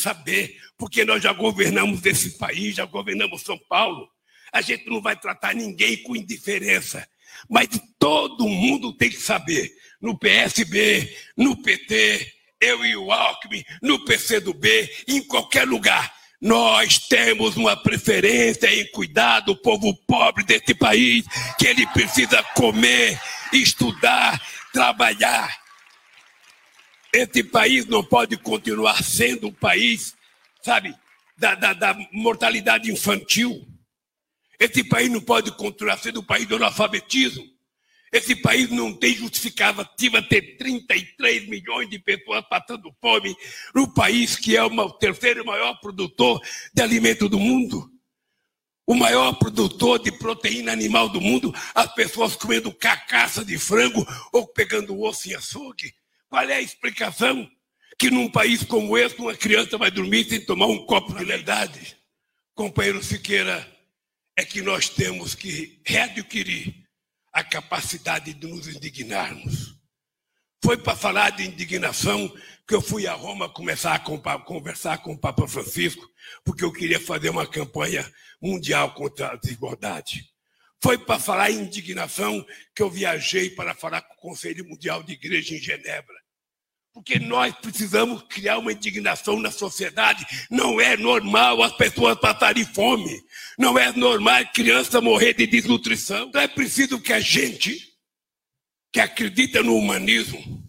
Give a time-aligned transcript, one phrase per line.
[0.00, 4.08] saber, porque nós já governamos esse país, já governamos São Paulo.
[4.52, 7.06] A gente não vai tratar ninguém com indiferença,
[7.48, 9.70] mas todo mundo tem que saber.
[10.00, 16.12] No PSB, no PT, eu e o Alckmin, no PCdoB, em qualquer lugar.
[16.40, 21.24] Nós temos uma preferência em cuidar do povo pobre desse país,
[21.58, 23.20] que ele precisa comer,
[23.52, 24.40] estudar,
[24.72, 25.59] trabalhar.
[27.12, 30.14] Esse país não pode continuar sendo um país,
[30.62, 30.94] sabe,
[31.36, 33.66] da, da, da mortalidade infantil.
[34.58, 37.44] Esse país não pode continuar sendo um país do analfabetismo.
[38.12, 43.36] Esse país não tem justificativa ter 33 milhões de pessoas passando fome
[43.74, 46.40] no país que é o terceiro maior produtor
[46.74, 47.88] de alimento do mundo.
[48.84, 54.48] O maior produtor de proteína animal do mundo, as pessoas comendo carcaça de frango ou
[54.48, 55.94] pegando osso em açougue.
[56.30, 57.50] Qual é a explicação
[57.98, 61.96] que num país como esse uma criança vai dormir sem tomar um copo de verdade?
[62.54, 63.68] Companheiro Siqueira,
[64.36, 66.72] é que nós temos que readquirir
[67.32, 69.74] a capacidade de nos indignarmos.
[70.62, 72.32] Foi para falar de indignação
[72.66, 76.08] que eu fui a Roma começar a conversar com o Papa Francisco,
[76.44, 78.08] porque eu queria fazer uma campanha
[78.40, 80.30] mundial contra a desigualdade.
[80.82, 85.12] Foi para falar em indignação que eu viajei para falar com o Conselho Mundial de
[85.12, 86.19] Igreja em Genebra.
[86.92, 90.26] Porque nós precisamos criar uma indignação na sociedade.
[90.50, 93.16] Não é normal as pessoas passarem fome.
[93.56, 96.28] Não é normal criança morrer de desnutrição.
[96.28, 97.94] Então é preciso que a gente,
[98.92, 100.68] que acredita no humanismo,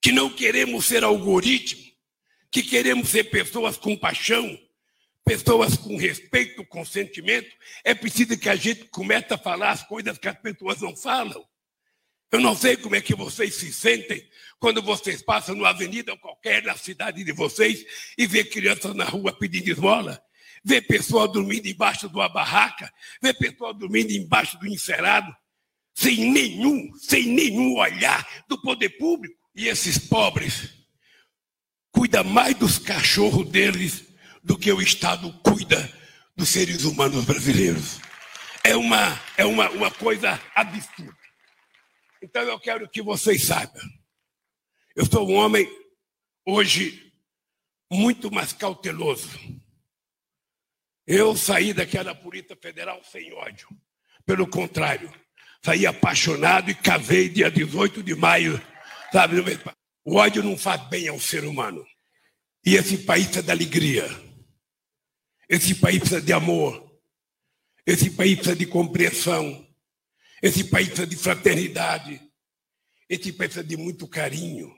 [0.00, 1.80] que não queremos ser algoritmo,
[2.50, 4.58] que queremos ser pessoas com paixão,
[5.24, 7.48] pessoas com respeito, com sentimento,
[7.84, 11.46] é preciso que a gente comece a falar as coisas que as pessoas não falam.
[12.32, 14.26] Eu não sei como é que vocês se sentem
[14.62, 17.84] quando vocês passam numa avenida qualquer na cidade de vocês
[18.16, 20.22] e vê crianças na rua pedindo esmola,
[20.64, 22.88] vê pessoas dormindo embaixo de uma barraca,
[23.20, 25.34] vê pessoas dormindo embaixo do encerado,
[25.92, 29.34] sem nenhum, sem nenhum olhar do poder público.
[29.52, 30.70] E esses pobres
[31.90, 34.04] cuidam mais dos cachorros deles
[34.44, 35.92] do que o Estado cuida
[36.36, 37.98] dos seres humanos brasileiros.
[38.62, 41.18] É uma, é uma, uma coisa absurda.
[42.22, 43.82] Então eu quero que vocês saibam
[44.94, 45.68] eu sou um homem,
[46.46, 47.12] hoje,
[47.90, 49.28] muito mais cauteloso.
[51.06, 53.68] Eu saí daquela Polícia Federal sem ódio.
[54.24, 55.12] Pelo contrário,
[55.64, 58.60] saí apaixonado e casei dia 18 de maio.
[59.12, 59.36] Sabe?
[60.04, 61.84] O ódio não faz bem ao ser humano.
[62.64, 64.08] E esse país precisa de alegria.
[65.48, 67.00] Esse país precisa de amor.
[67.84, 69.66] Esse país precisa de compreensão.
[70.40, 72.20] Esse país precisa de fraternidade.
[73.08, 74.74] Esse país precisa de muito carinho.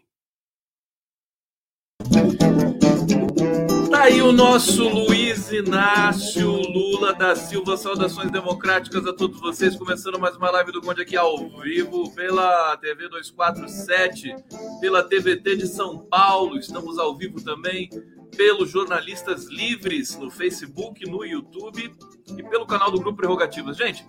[3.91, 7.77] Tá aí o nosso Luiz Inácio Lula da Silva.
[7.77, 9.77] Saudações democráticas a todos vocês.
[9.77, 14.35] Começando mais uma live do Conde aqui ao vivo pela TV 247,
[14.81, 16.59] pela TVT de São Paulo.
[16.59, 17.89] Estamos ao vivo também
[18.37, 21.95] pelos Jornalistas Livres no Facebook, no YouTube
[22.37, 23.77] e pelo canal do Grupo Prerrogativas.
[23.77, 24.05] Gente,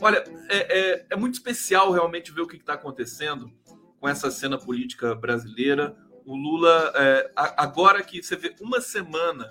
[0.00, 3.50] olha, é, é, é muito especial realmente ver o que está acontecendo
[3.98, 5.96] com essa cena política brasileira
[6.28, 9.48] o Lula, é, agora que você vê uma semana,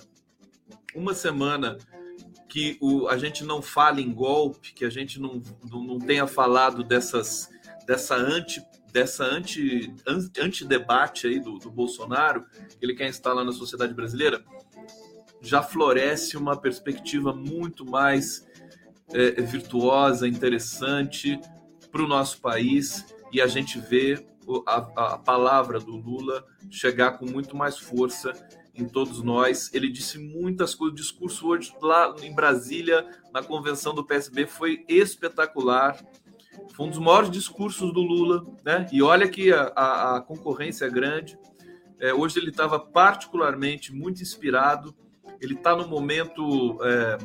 [0.93, 1.75] uma semana
[2.47, 6.27] que o, a gente não fala em golpe, que a gente não, não, não tenha
[6.27, 7.49] falado dessas,
[7.85, 9.93] dessa anti dessa anti,
[10.39, 14.43] anti debate aí do, do Bolsonaro que ele quer instalar na sociedade brasileira,
[15.41, 18.47] já floresce uma perspectiva muito mais
[19.13, 21.39] é, virtuosa, interessante
[21.91, 24.25] para o nosso país e a gente vê
[24.65, 28.33] a, a palavra do Lula chegar com muito mais força
[28.73, 29.73] em todos nós.
[29.73, 30.93] Ele disse muitas coisas.
[30.93, 35.97] O discurso hoje lá em Brasília, na convenção do PSB, foi espetacular.
[36.73, 38.87] Foi um dos maiores discursos do Lula, né?
[38.91, 41.37] E olha que a, a, a concorrência é grande.
[41.99, 44.95] É, hoje ele estava particularmente muito inspirado.
[45.41, 47.17] Ele está no momento é,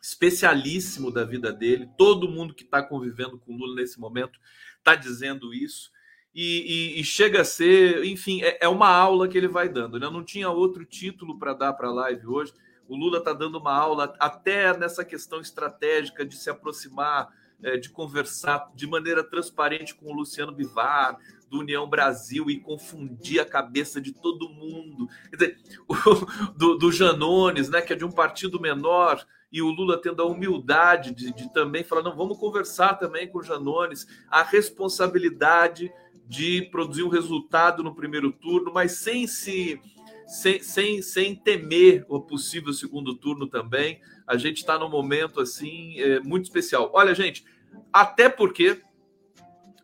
[0.00, 1.88] especialíssimo da vida dele.
[1.96, 4.38] Todo mundo que está convivendo com o Lula nesse momento
[4.78, 5.93] está dizendo isso
[6.34, 10.00] e, e, e, chega a ser, enfim, é, é, uma aula que ele vai dando.
[10.00, 10.06] Né?
[10.06, 12.52] Eu não tinha outro título para dar para a live hoje.
[12.88, 17.32] O Lula está dando uma aula até nessa questão estratégica de se aproximar,
[17.62, 21.16] é, de conversar de maneira transparente com o Luciano Bivar,
[21.48, 25.08] do União Brasil, e confundir a cabeça de todo mundo.
[25.30, 29.70] Quer dizer, o, do, do Janones, né, que é de um partido menor, e o
[29.70, 34.04] Lula tendo a humildade de, de também falar: não, vamos conversar também com o Janones,
[34.28, 35.92] a responsabilidade
[36.26, 39.80] de produzir um resultado no primeiro turno, mas sem se
[40.26, 44.00] sem, sem, sem temer o possível segundo turno também.
[44.26, 46.90] A gente está num momento assim é, muito especial.
[46.94, 47.44] Olha, gente,
[47.92, 48.80] até porque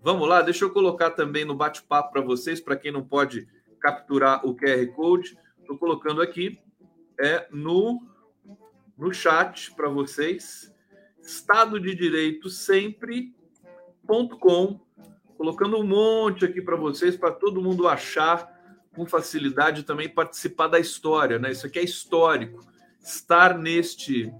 [0.02, 3.46] Vamos lá, deixa eu colocar também no bate-papo para vocês, para quem não pode
[3.78, 5.36] capturar o QR Code.
[5.60, 6.58] Estou colocando aqui
[7.20, 8.00] é no,
[8.96, 10.74] no chat para vocês.
[11.22, 13.30] Estado de Direito sempre.com.
[15.40, 18.46] Colocando um monte aqui para vocês, para todo mundo achar
[18.94, 21.50] com facilidade também participar da história, né?
[21.50, 22.60] Isso aqui é histórico.
[23.02, 24.30] Estar neste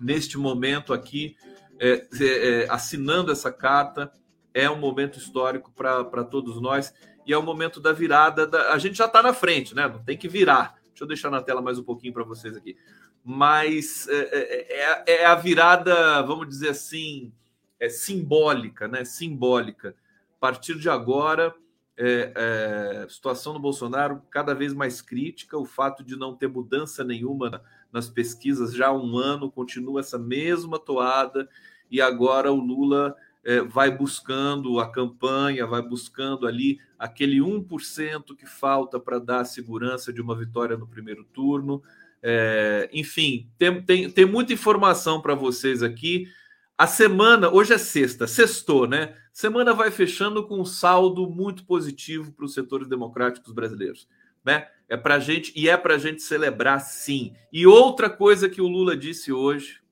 [0.00, 1.36] neste momento aqui,
[1.80, 4.12] é, é, é, assinando essa carta.
[4.54, 6.94] É um momento histórico para todos nós
[7.26, 8.46] e é o momento da virada.
[8.46, 8.72] Da...
[8.72, 9.88] A gente já está na frente, né?
[9.88, 10.78] Não tem que virar.
[10.90, 12.76] Deixa eu deixar na tela mais um pouquinho para vocês aqui.
[13.24, 17.32] Mas é, é, é, é, a virada, vamos dizer assim,
[17.80, 19.04] é simbólica, né?
[19.04, 19.96] Simbólica.
[20.38, 21.52] A partir de agora,
[21.96, 27.02] é, é, situação do Bolsonaro cada vez mais crítica, o fato de não ter mudança
[27.02, 27.60] nenhuma
[27.92, 31.48] nas pesquisas já há um ano, continua essa mesma toada,
[31.90, 38.46] e agora o Lula é, vai buscando a campanha, vai buscando ali aquele 1% que
[38.46, 41.82] falta para dar a segurança de uma vitória no primeiro turno.
[42.22, 46.28] É, enfim, tem, tem, tem muita informação para vocês aqui.
[46.76, 49.16] A semana, hoje é sexta, sextou, né?
[49.38, 54.08] Semana vai fechando com um saldo muito positivo para os setores democráticos brasileiros
[54.44, 54.66] né?
[54.88, 57.36] É para gente e é para gente celebrar, sim.
[57.52, 59.82] E outra coisa que o Lula disse hoje,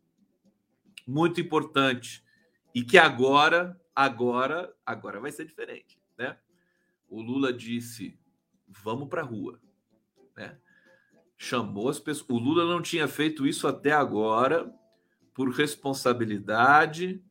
[1.07, 2.25] muito importante,
[2.75, 6.38] e que agora, agora, agora vai ser diferente, né?
[7.09, 8.19] O Lula disse:
[8.67, 9.61] vamos para a rua,
[10.35, 10.59] né?
[11.37, 12.31] Chamou as pessoas.
[12.31, 14.73] O Lula não tinha feito isso até agora
[15.35, 17.23] por responsabilidade,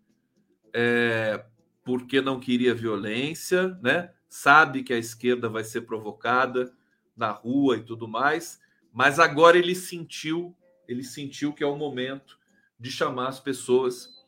[0.72, 1.44] é,
[1.86, 4.12] porque não queria violência, né?
[4.28, 6.74] Sabe que a esquerda vai ser provocada
[7.16, 8.60] na rua e tudo mais,
[8.92, 10.54] mas agora ele sentiu,
[10.88, 12.38] ele sentiu que é o momento
[12.78, 14.26] de chamar as pessoas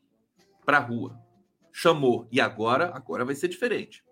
[0.66, 1.20] para a rua.
[1.74, 4.04] Chamou e agora, agora vai ser diferente.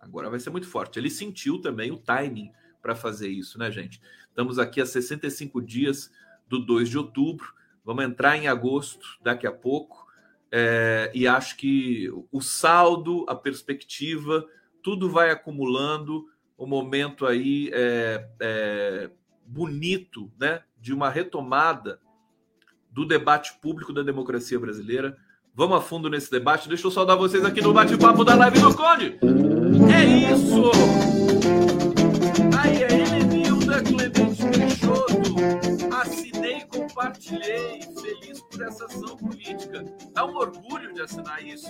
[0.00, 0.98] Agora vai ser muito forte.
[0.98, 4.00] Ele sentiu também o timing para fazer isso, né, gente?
[4.28, 6.10] Estamos aqui a 65 dias
[6.48, 7.52] do 2 de outubro.
[7.84, 10.01] Vamos entrar em agosto daqui a pouco.
[10.54, 14.44] É, e acho que o saldo, a perspectiva,
[14.82, 16.26] tudo vai acumulando
[16.58, 19.10] um momento aí é, é,
[19.46, 21.98] bonito, né, de uma retomada
[22.90, 25.16] do debate público da democracia brasileira.
[25.54, 26.68] Vamos a fundo nesse debate.
[26.68, 29.18] Deixa eu saudar vocês aqui no bate-papo da live do Conde.
[29.92, 31.11] É isso!
[36.66, 37.80] Compartilhei.
[38.00, 39.84] Feliz por essa ação política.
[40.12, 41.66] Dá um orgulho de assinar isso.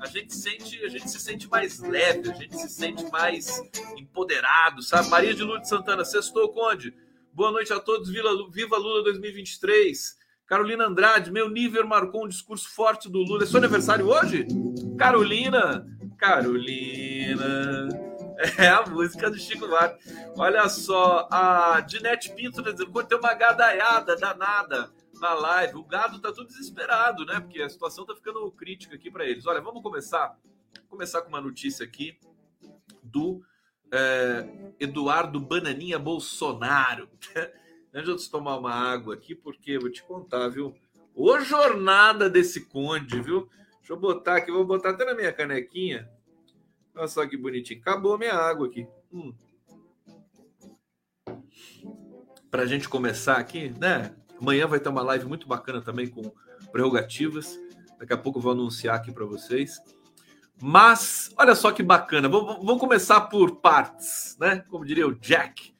[0.00, 3.60] A gente sente, a gente se sente mais leve, a gente se sente mais
[3.96, 5.08] empoderado, sabe?
[5.08, 6.94] Maria de Lourdes Santana, sextou, Conde.
[7.32, 8.08] Boa noite a todos.
[8.08, 10.18] Viva Lula 2023.
[10.46, 13.44] Carolina Andrade, meu nível marcou um discurso forte do Lula.
[13.44, 14.46] É seu aniversário hoje?
[14.98, 15.86] Carolina,
[16.18, 17.88] Carolina.
[18.58, 20.02] É a música do Chico Buarque.
[20.36, 25.76] Olha só, a Dinete Pinto tá dizendo, tem uma gadaiada danada na live.
[25.76, 27.40] O gado tá tudo desesperado, né?
[27.40, 29.46] Porque a situação tá ficando crítica aqui para eles.
[29.46, 30.36] Olha, vamos começar.
[30.88, 32.18] Começar com uma notícia aqui
[33.02, 33.42] do
[33.92, 34.46] é,
[34.80, 37.08] Eduardo Bananinha Bolsonaro.
[37.92, 40.74] Deixa eu tomar uma água aqui, porque vou te contar, viu?
[41.14, 43.48] Ô jornada desse conde, viu?
[43.78, 46.10] Deixa eu botar aqui, vou botar até na minha canequinha.
[46.94, 47.80] Olha só que bonitinho.
[47.80, 48.86] Acabou a minha água aqui.
[49.12, 49.34] Hum.
[52.50, 54.14] Para a gente começar aqui, né?
[54.40, 56.32] Amanhã vai ter uma live muito bacana também com
[56.70, 57.58] prerrogativas.
[57.98, 59.80] Daqui a pouco eu vou anunciar aqui para vocês.
[60.60, 62.28] Mas, olha só que bacana.
[62.28, 64.64] Vamos começar por partes, né?
[64.68, 65.74] Como diria o Jack.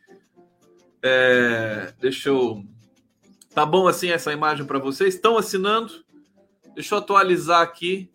[1.02, 2.64] É, deixa eu.
[3.54, 5.14] Tá bom assim essa imagem para vocês?
[5.14, 6.04] Estão assinando?
[6.74, 8.10] Deixa eu atualizar aqui.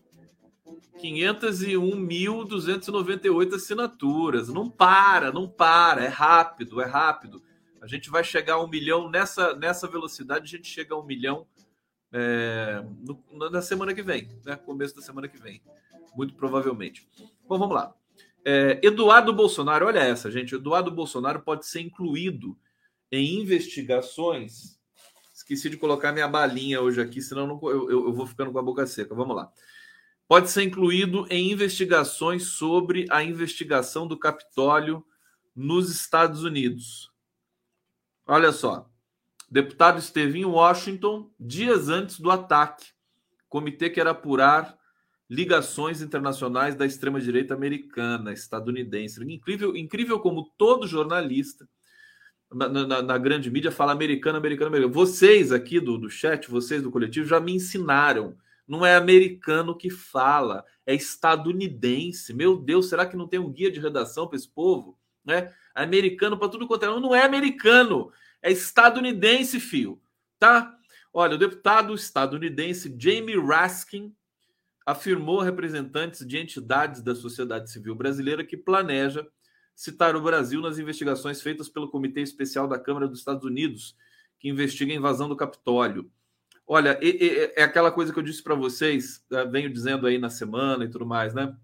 [1.01, 4.49] 501.298 assinaturas.
[4.49, 6.03] Não para, não para.
[6.03, 7.41] É rápido, é rápido.
[7.81, 10.43] A gente vai chegar a um milhão nessa, nessa velocidade.
[10.43, 11.47] A gente chega a um milhão
[12.11, 12.83] é,
[13.31, 14.55] no, na semana que vem, né?
[14.55, 15.61] Começo da semana que vem,
[16.15, 17.07] muito provavelmente.
[17.47, 17.93] Bom, vamos lá.
[18.43, 20.55] É, Eduardo Bolsonaro, olha essa, gente.
[20.55, 22.57] Eduardo Bolsonaro pode ser incluído
[23.11, 24.79] em investigações.
[25.33, 28.63] Esqueci de colocar minha balinha hoje aqui, senão não, eu, eu, vou ficando com a
[28.63, 29.15] boca seca.
[29.15, 29.51] Vamos lá.
[30.29, 35.03] Pode ser incluído em investigações sobre a investigação do Capitólio
[35.55, 37.11] nos Estados Unidos.
[38.27, 38.87] Olha só.
[39.49, 42.85] O deputado esteve em Washington dias antes do ataque.
[43.47, 44.77] Comitê quer apurar
[45.27, 49.23] ligações internacionais da extrema-direita americana, estadunidense.
[49.23, 51.67] Incrível, incrível como todo jornalista
[52.53, 54.93] na, na, na, grande mídia fala americano, americano, americano.
[54.93, 58.37] Vocês aqui do, do chat, vocês do coletivo, já me ensinaram.
[58.69, 62.35] Não é americano que fala, é estadunidense.
[62.35, 64.95] Meu Deus, será que não tem um guia de redação para esse povo?
[65.25, 65.51] Né?
[65.73, 66.87] Americano para tudo quanto é.
[66.87, 68.11] Não é americano,
[68.43, 69.99] é estadunidense, fio.
[70.37, 70.77] Tá?
[71.11, 74.15] Olha, o deputado estadunidense Jamie Raskin
[74.85, 79.27] afirmou representantes de entidades da sociedade civil brasileira que planeja
[79.75, 83.95] citar o Brasil nas investigações feitas pelo Comitê Especial da Câmara dos Estados Unidos,
[84.39, 86.11] que investiga a invasão do Capitólio.
[86.71, 90.85] Olha, é, aquela coisa que eu disse para vocês, eh, venho dizendo aí na semana
[90.85, 91.57] e tudo mais, né?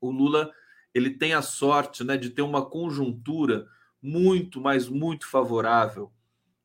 [0.00, 0.50] O Lula
[0.94, 3.66] ele tem a sorte né, de ter uma conjuntura
[4.00, 6.10] muito, mas muito favorável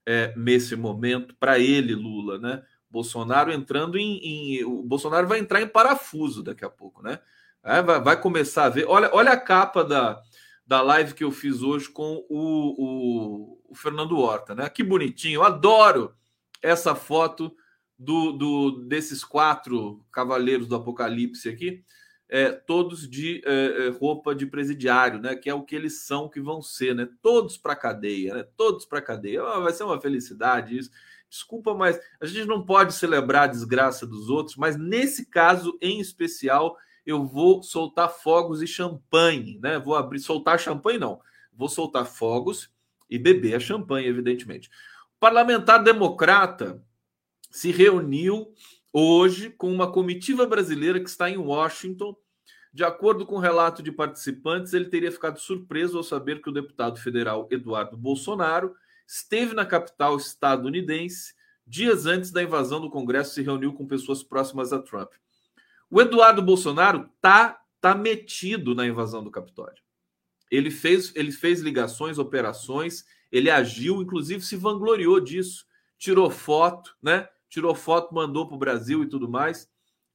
[0.06, 2.64] é, nesse momento para ele, Lula, né?
[2.90, 7.20] Bolsonaro entrando em, em, O Bolsonaro vai entrar em parafuso daqui a pouco, né?
[7.62, 8.86] É, vai, vai, começar a ver.
[8.88, 10.22] Olha, olha a capa da,
[10.66, 14.70] da live que eu fiz hoje com o, o, o Fernando Horta, né?
[14.70, 16.16] Que bonitinho, adoro
[16.62, 17.56] essa foto
[17.98, 21.84] do, do desses quatro cavaleiros do Apocalipse aqui,
[22.30, 25.36] é, todos de é, é roupa de presidiário, né?
[25.36, 27.08] Que é o que eles são, que vão ser, né?
[27.22, 28.48] Todos para cadeia, né?
[28.58, 29.42] Todos para cadeia.
[29.44, 30.92] Ah, vai ser uma felicidade isso.
[31.30, 36.00] Desculpa, mas a gente não pode celebrar a desgraça dos outros, mas nesse caso em
[36.00, 39.80] especial eu vou soltar fogos e champanhe, né?
[39.80, 41.22] Vou abrir, soltar champanhe não,
[41.54, 42.70] vou soltar fogos
[43.10, 44.70] e beber a champanhe, evidentemente.
[45.20, 46.84] Parlamentar democrata
[47.50, 48.54] se reuniu
[48.94, 52.16] hoje com uma comitiva brasileira que está em Washington.
[52.74, 56.54] De acordo com o relato de participantes, ele teria ficado surpreso ao saber que o
[56.54, 58.76] deputado federal Eduardo Bolsonaro
[59.08, 61.34] esteve na capital estadunidense
[61.68, 65.12] dias antes da invasão do Congresso se reuniu com pessoas próximas a Trump.
[65.90, 69.84] O Eduardo Bolsonaro tá tá metido na invasão do Capitólio.
[70.50, 75.66] Ele fez ele fez ligações, operações, ele agiu, inclusive se vangloriou disso,
[75.98, 77.28] tirou foto, né?
[77.50, 79.70] Tirou foto, mandou para o Brasil e tudo mais.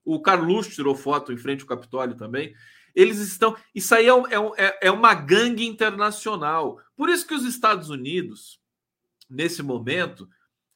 [0.04, 2.54] O Carluxo tirou foto em frente ao Capitólio também.
[2.94, 3.56] Eles estão.
[3.74, 6.78] Isso aí é, é, é, é uma gangue internacional.
[6.96, 8.60] Por isso que os Estados Unidos,
[9.28, 10.28] nesse momento,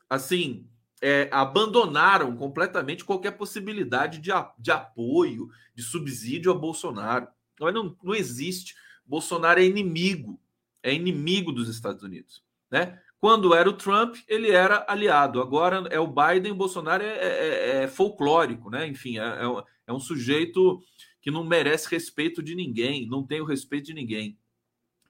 [0.09, 0.66] assim,
[1.02, 7.28] é, abandonaram completamente qualquer possibilidade de, de apoio, de subsídio a Bolsonaro.
[7.61, 8.75] Não, não existe.
[9.05, 10.40] Bolsonaro é inimigo,
[10.87, 12.45] é inimigo dos Estados Unidos.
[12.71, 12.99] Né?
[13.19, 15.40] Quando era o Trump, ele era aliado.
[15.40, 18.87] Agora é o Biden, Bolsonaro é, é, é, é folclórico, né?
[18.87, 20.81] Enfim, é, é, é um sujeito
[21.21, 24.38] que não merece respeito de ninguém, não tem o respeito de ninguém.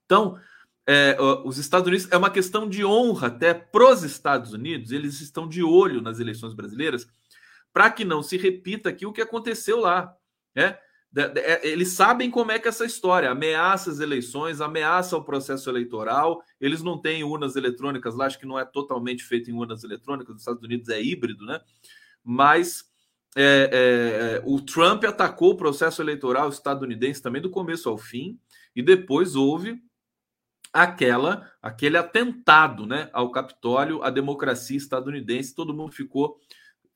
[0.07, 0.39] Então,
[0.87, 5.21] é, os Estados Unidos é uma questão de honra até para os Estados Unidos, eles
[5.21, 7.07] estão de olho nas eleições brasileiras
[7.71, 10.17] para que não se repita aqui o que aconteceu lá.
[10.55, 10.79] Né?
[11.17, 15.71] É, eles sabem como é que é essa história ameaça as eleições, ameaça o processo
[15.71, 16.43] eleitoral.
[16.61, 20.35] Eles não têm urnas eletrônicas lá, acho que não é totalmente feito em urnas eletrônicas,
[20.35, 21.61] nos Estados Unidos é híbrido, né?
[22.23, 22.85] Mas
[23.35, 28.41] é, é, o Trump atacou o processo eleitoral estadunidense também do começo ao fim
[28.75, 29.79] E depois houve
[30.73, 35.55] aquela aquele atentado, né, ao Capitólio, à democracia estadunidense.
[35.55, 36.39] Todo mundo ficou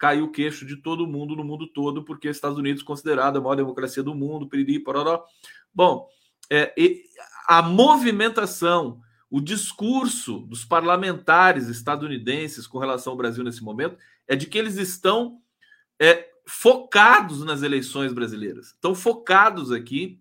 [0.00, 3.36] caiu o queixo de todo mundo no mundo todo, porque os Estados Unidos é considerado
[3.36, 5.26] a maior democracia do mundo, piriri, pororó.
[5.74, 6.08] Bom,
[6.50, 6.72] é,
[7.46, 14.46] a movimentação, o discurso dos parlamentares estadunidenses com relação ao Brasil nesse momento é de
[14.46, 15.38] que eles estão
[15.98, 20.18] é, focados nas eleições brasileiras, estão focados aqui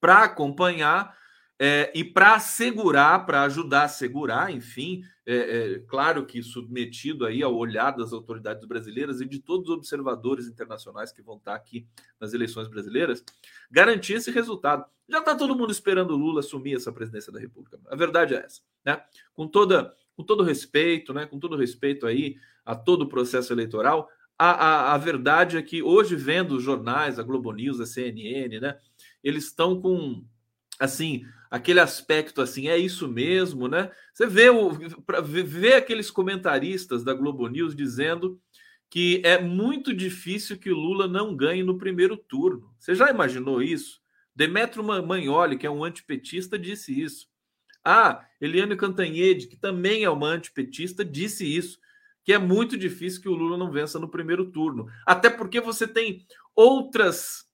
[0.00, 1.14] para acompanhar
[1.58, 7.42] é, e para segurar, para ajudar a segurar, enfim, é, é, claro que submetido aí
[7.42, 11.86] ao olhar das autoridades brasileiras e de todos os observadores internacionais que vão estar aqui
[12.20, 13.24] nas eleições brasileiras,
[13.70, 14.84] garantir esse resultado.
[15.08, 17.78] Já está todo mundo esperando o Lula assumir essa presidência da República.
[17.88, 19.02] A verdade é essa, né?
[19.32, 21.26] Com toda, com todo respeito, né?
[21.26, 25.82] Com todo respeito aí a todo o processo eleitoral, a, a, a verdade é que
[25.82, 28.78] hoje vendo os jornais, a Globo News, a CNN, né?
[29.22, 30.24] Eles estão com
[30.78, 33.90] assim, aquele aspecto assim, é isso mesmo, né?
[34.12, 34.70] Você vê, o,
[35.44, 38.40] vê aqueles comentaristas da Globo News dizendo
[38.90, 42.74] que é muito difícil que o Lula não ganhe no primeiro turno.
[42.78, 44.00] Você já imaginou isso?
[44.34, 47.28] Demetrio Magnoli, que é um antipetista, disse isso.
[47.84, 51.78] Ah, Eliane Cantanhede, que também é uma antipetista, disse isso,
[52.24, 54.86] que é muito difícil que o Lula não vença no primeiro turno.
[55.06, 57.44] Até porque você tem outras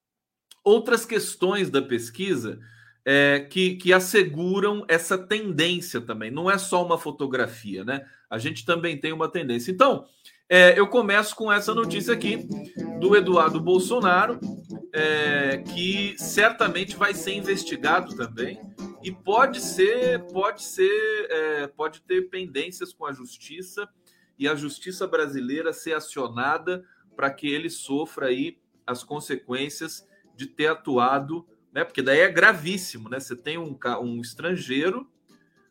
[0.62, 2.60] outras questões da pesquisa
[3.04, 6.30] é, que, que asseguram essa tendência também.
[6.30, 8.04] Não é só uma fotografia, né?
[8.28, 9.70] A gente também tem uma tendência.
[9.70, 10.04] Então,
[10.48, 12.48] é, eu começo com essa notícia aqui
[12.98, 14.38] do Eduardo Bolsonaro,
[14.92, 18.60] é, que certamente vai ser investigado também
[19.02, 23.88] e pode ser, pode ser, é, pode ter pendências com a justiça
[24.38, 26.84] e a justiça brasileira ser acionada
[27.16, 31.84] para que ele sofra aí as consequências de ter atuado né?
[31.84, 33.20] Porque daí é gravíssimo, né?
[33.20, 35.08] Você tem um, um estrangeiro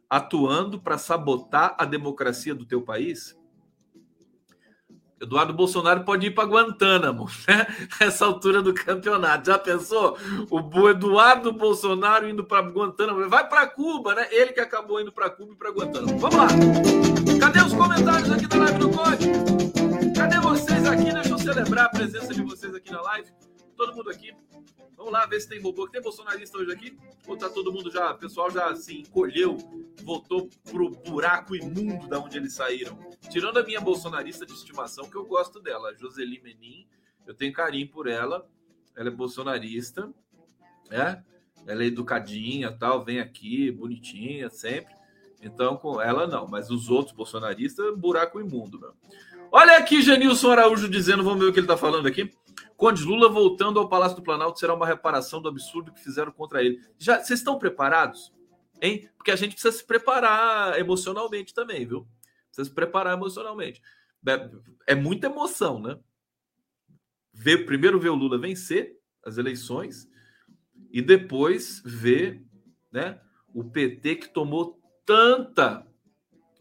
[0.09, 3.37] atuando para sabotar a democracia do teu país.
[5.21, 7.67] Eduardo Bolsonaro pode ir para Guantánamo, né?
[7.99, 9.47] Essa altura do campeonato.
[9.47, 10.17] Já pensou?
[10.49, 13.29] O Eduardo Bolsonaro indo para Guantánamo.
[13.29, 14.27] Vai para Cuba, né?
[14.31, 16.17] Ele que acabou indo para Cuba e para Guantánamo.
[16.17, 16.47] Vamos lá.
[17.39, 20.13] Cadê os comentários aqui da live do Conde?
[20.15, 21.11] Cadê vocês aqui?
[21.11, 23.29] Deixa eu celebrar a presença de vocês aqui na live.
[23.75, 24.33] Todo mundo aqui.
[24.99, 25.87] Vamos lá ver se tem robô.
[25.87, 26.97] Tem bolsonarista hoje aqui?
[27.25, 29.57] Ou tá todo mundo já, o pessoal já se encolheu,
[30.03, 32.99] voltou pro buraco imundo da onde eles saíram?
[33.29, 36.85] Tirando a minha bolsonarista de estimação, que eu gosto dela, Joseli Menin,
[37.25, 38.45] eu tenho carinho por ela.
[38.93, 40.13] Ela é bolsonarista,
[40.89, 41.23] né?
[41.65, 44.93] Ela é educadinha, tal, vem aqui, bonitinha, sempre.
[45.41, 48.93] Então, com ela não, mas os outros bolsonaristas, buraco imundo, meu.
[49.49, 52.29] Olha aqui, Genilson Araújo dizendo, vamos ver o que ele tá falando aqui.
[52.79, 56.63] Conde Lula voltando ao Palácio do Planalto será uma reparação do absurdo que fizeram contra
[56.63, 56.81] ele.
[56.97, 58.33] Já vocês estão preparados?
[58.81, 59.09] Hein?
[59.17, 62.07] Porque a gente precisa se preparar emocionalmente também, viu?
[62.47, 63.81] Precisa se preparar emocionalmente.
[64.25, 65.99] É, é muita emoção, né?
[67.33, 70.07] Ver, primeiro ver o Lula vencer as eleições
[70.89, 72.41] e depois ver
[72.89, 73.19] né,
[73.53, 75.85] o PT que tomou tanta,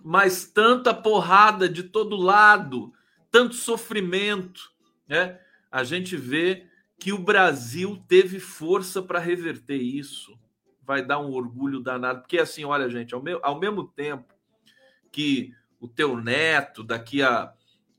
[0.03, 2.93] mas tanta porrada de todo lado,
[3.31, 4.61] tanto sofrimento,
[5.07, 5.39] né?
[5.71, 6.67] A gente vê
[6.99, 10.39] que o Brasil teve força para reverter isso.
[10.83, 12.21] Vai dar um orgulho danado.
[12.23, 14.35] Porque, assim, olha, gente, ao, meu, ao mesmo tempo
[15.13, 17.53] que o teu neto, daqui a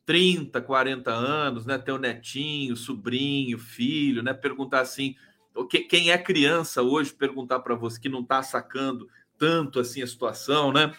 [0.05, 5.15] 30, 40 anos, né, teu netinho, sobrinho, filho, né, perguntar assim,
[5.87, 10.71] quem é criança hoje, perguntar para você que não está sacando tanto assim a situação,
[10.71, 10.93] né?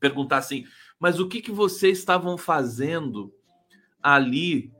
[0.00, 0.66] Perguntar assim,
[0.98, 3.32] mas o que, que vocês estavam fazendo
[4.02, 4.72] ali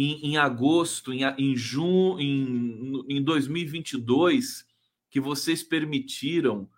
[0.00, 4.64] em, em agosto, em, em junho, em, em 2022,
[5.10, 6.68] que vocês permitiram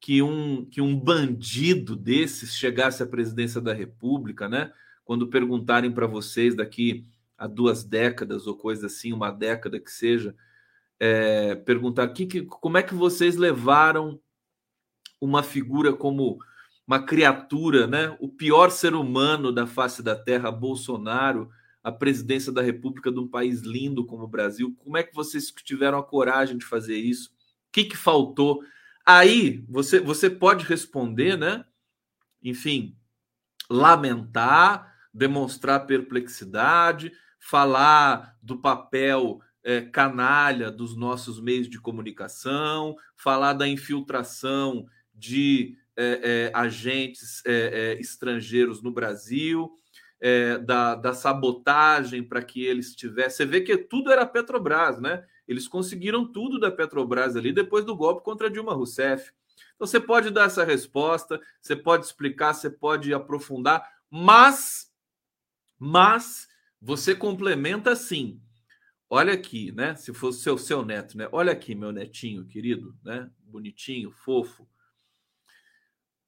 [0.00, 4.72] que um, que um bandido desses chegasse à presidência da República, né?
[5.04, 7.04] Quando perguntarem para vocês daqui
[7.36, 10.32] a duas décadas ou coisa assim, uma década que seja,
[11.00, 14.20] é, perguntar que, que, como é que vocês levaram
[15.20, 16.38] uma figura como
[16.86, 18.16] uma criatura, né?
[18.20, 21.50] O pior ser humano da face da Terra, Bolsonaro,
[21.84, 24.74] a presidência da República de um país lindo como o Brasil.
[24.78, 27.28] Como é que vocês tiveram a coragem de fazer isso?
[27.28, 28.64] O que, que faltou?
[29.04, 31.62] Aí você, você pode responder, né?
[32.42, 32.96] Enfim,
[33.68, 43.68] lamentar, demonstrar perplexidade, falar do papel é, canalha dos nossos meios de comunicação, falar da
[43.68, 49.70] infiltração de é, é, agentes é, é, estrangeiros no Brasil
[50.26, 53.36] é, da, da sabotagem para que eles tivessem.
[53.36, 55.22] Você vê que tudo era Petrobras, né?
[55.46, 59.30] Eles conseguiram tudo da Petrobras ali depois do golpe contra Dilma Rousseff.
[59.74, 64.90] Então você pode dar essa resposta, você pode explicar, você pode aprofundar, mas
[65.78, 66.48] mas
[66.80, 68.40] você complementa assim.
[69.10, 69.94] Olha aqui, né?
[69.94, 71.28] Se fosse seu seu neto, né?
[71.32, 73.30] Olha aqui, meu netinho querido, né?
[73.40, 74.66] Bonitinho, fofo.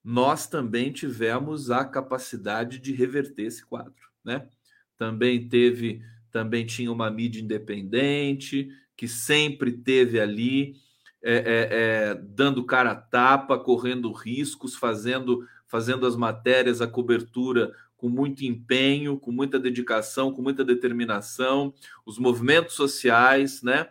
[0.08, 3.92] Nós também tivemos a capacidade de reverter esse quadro,
[4.24, 4.48] né?
[4.96, 10.76] Também teve, também tinha uma mídia independente que sempre teve ali
[11.20, 17.74] é, é, é, dando cara a tapa, correndo riscos, fazendo, fazendo as matérias, a cobertura
[17.96, 23.88] com muito empenho, com muita dedicação, com muita determinação, os movimentos sociais, né?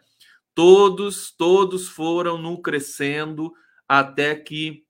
[0.54, 3.54] Todos, todos foram no crescendo
[3.86, 4.85] até que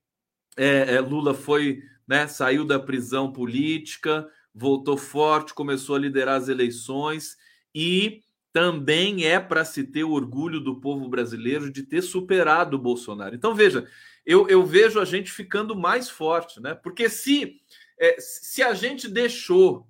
[0.56, 2.28] é, é, Lula foi, né?
[2.28, 7.38] Saiu da prisão política, voltou forte, começou a liderar as eleições
[7.74, 8.22] e
[8.54, 13.36] também é para se ter orgulho do povo brasileiro de ter superado o Bolsonaro.
[13.36, 13.86] Então, veja,
[14.26, 16.74] eu, eu vejo a gente ficando mais forte, né?
[16.74, 17.60] Porque se,
[18.00, 19.86] é, se a gente deixou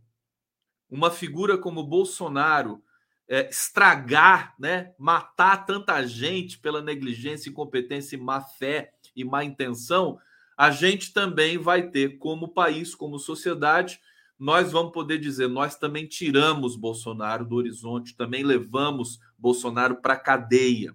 [0.89, 2.83] uma figura como Bolsonaro
[3.27, 10.19] é, estragar, né, matar tanta gente pela negligência, incompetência, má fé e má intenção,
[10.57, 13.99] a gente também vai ter, como país, como sociedade,
[14.37, 20.19] nós vamos poder dizer, nós também tiramos Bolsonaro do horizonte, também levamos Bolsonaro para a
[20.19, 20.93] cadeia.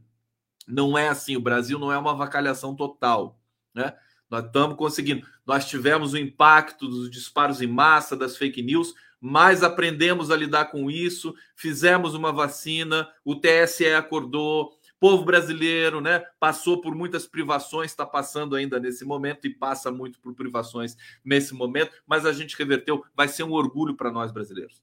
[0.67, 3.41] Não é assim, o Brasil não é uma vacalhação total,
[3.75, 3.95] né?
[4.29, 5.27] Nós estamos conseguindo.
[5.45, 10.67] Nós tivemos o impacto dos disparos em massa, das fake news, mas aprendemos a lidar
[10.67, 17.91] com isso, fizemos uma vacina, o TSE acordou, povo brasileiro, né, passou por muitas privações,
[17.91, 22.57] está passando ainda nesse momento e passa muito por privações nesse momento, mas a gente
[22.57, 24.83] reverteu, vai ser um orgulho para nós brasileiros,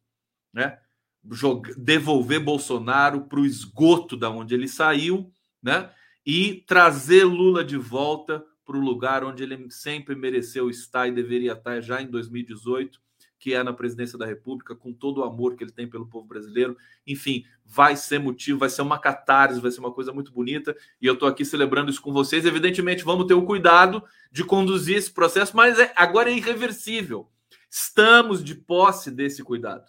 [0.52, 0.80] né?
[1.78, 5.92] devolver Bolsonaro para o esgoto da onde ele saiu, né?
[6.26, 11.52] E trazer Lula de volta para o lugar onde ele sempre mereceu estar e deveria
[11.52, 13.02] estar já em 2018
[13.40, 16.28] que é na presidência da República, com todo o amor que ele tem pelo povo
[16.28, 16.76] brasileiro.
[17.06, 20.76] Enfim, vai ser motivo, vai ser uma catarse, vai ser uma coisa muito bonita.
[21.02, 22.46] E eu estou aqui celebrando isso com vocês.
[22.46, 27.30] Evidentemente, vamos ter o cuidado de conduzir esse processo, mas é, agora é irreversível.
[27.70, 29.86] Estamos de posse desse cuidado.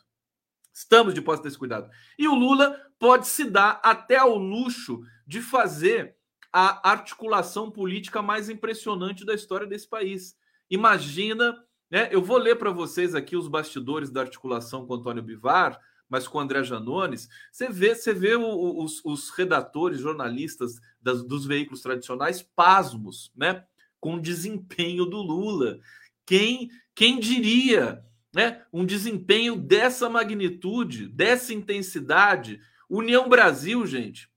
[0.73, 1.91] Estamos de posse desse cuidado.
[2.19, 6.17] E o Lula pode se dar até ao luxo de fazer
[6.53, 10.37] a articulação política mais impressionante da história desse país.
[10.71, 11.57] Imagina
[11.91, 12.09] né?
[12.11, 16.41] Eu vou ler para vocês aqui os bastidores da articulação com Antônio Bivar, mas com
[16.41, 17.29] André Janones.
[17.51, 23.65] Você vê, você vê o, os, os, redatores, jornalistas das, dos veículos tradicionais pasmos, né?
[24.01, 25.79] Com o desempenho do Lula.
[26.25, 28.65] Quem, quem diria, né?
[28.73, 32.61] Um desempenho dessa magnitude, dessa intensidade.
[32.89, 34.31] União Brasil, gente,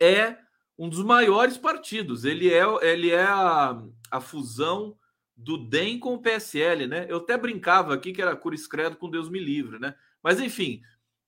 [0.00, 0.38] é
[0.76, 2.24] um dos maiores partidos.
[2.24, 4.96] Ele é, ele é a, a fusão
[5.38, 7.06] do DEM com o PSL, né?
[7.08, 9.94] Eu até brincava aqui que era Cures Credo com Deus me livre, né?
[10.20, 10.82] Mas enfim,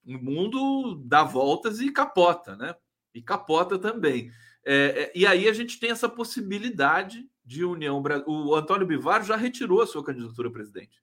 [0.04, 2.74] o mundo dá voltas e capota, né?
[3.14, 4.32] E capota também.
[4.64, 8.02] É, é, e aí a gente tem essa possibilidade de união.
[8.26, 11.00] O Antônio Bivar já retirou a sua candidatura a presidente.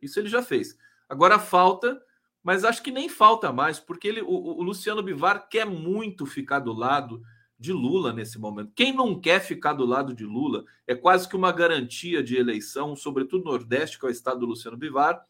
[0.00, 0.76] Isso ele já fez.
[1.08, 1.98] Agora falta,
[2.42, 6.58] mas acho que nem falta mais, porque ele, o, o Luciano Bivar quer muito ficar
[6.58, 7.22] do lado
[7.58, 8.72] de Lula nesse momento.
[8.74, 12.94] Quem não quer ficar do lado de Lula é quase que uma garantia de eleição,
[12.94, 15.20] sobretudo no Nordeste, que é o estado do Luciano Bivar,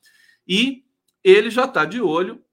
[0.46, 0.84] e
[1.24, 2.44] ele já está de olho,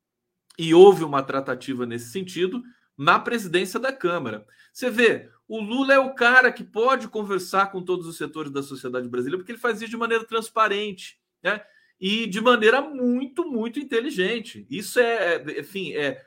[0.57, 2.63] e houve uma tratativa nesse sentido,
[2.97, 4.45] na presidência da Câmara.
[4.71, 8.63] Você vê, o Lula é o cara que pode conversar com todos os setores da
[8.63, 11.61] sociedade brasileira, porque ele faz isso de maneira transparente, né?
[11.99, 14.65] E de maneira muito, muito inteligente.
[14.69, 16.25] Isso é, é enfim, é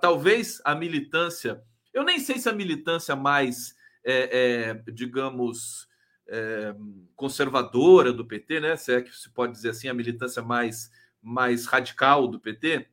[0.00, 3.74] talvez a militância eu nem sei se a militância mais,
[4.04, 5.88] é, é, digamos,
[6.28, 6.74] é,
[7.16, 8.76] conservadora do PT, né?
[8.76, 10.90] Se é que se pode dizer assim, a militância mais,
[11.22, 12.86] mais radical do PT,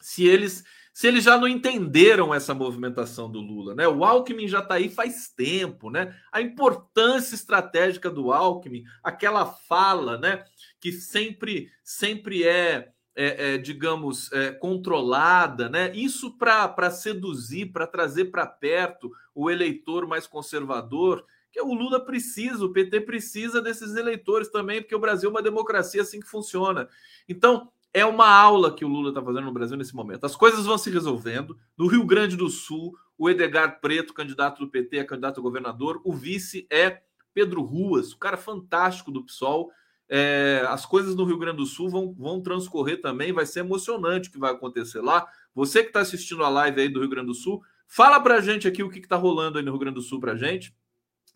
[0.00, 0.64] se eles
[0.98, 3.86] se eles já não entenderam essa movimentação do Lula, né?
[3.86, 6.12] O Alckmin já está aí faz tempo, né?
[6.32, 10.44] A importância estratégica do Alckmin, aquela fala, né?
[10.80, 12.88] Que sempre sempre é
[13.20, 15.90] é, é, digamos, é, controlada, né?
[15.92, 22.64] Isso para seduzir, para trazer para perto o eleitor mais conservador, que o Lula precisa,
[22.64, 26.88] o PT precisa desses eleitores também, porque o Brasil é uma democracia assim que funciona.
[27.28, 30.24] Então, é uma aula que o Lula está fazendo no Brasil nesse momento.
[30.24, 31.58] As coisas vão se resolvendo.
[31.76, 36.00] No Rio Grande do Sul, o Edgar Preto, candidato do PT, é candidato a governador.
[36.04, 37.02] O vice é
[37.34, 39.72] Pedro Ruas, o cara fantástico do PSOL
[40.08, 44.28] é, as coisas no Rio Grande do Sul vão, vão transcorrer também, vai ser emocionante
[44.28, 45.26] o que vai acontecer lá.
[45.54, 48.40] Você que está assistindo a live aí do Rio Grande do Sul, Fala para a
[48.40, 50.76] gente aqui o que está rolando aí no Rio Grande do Sul para a gente,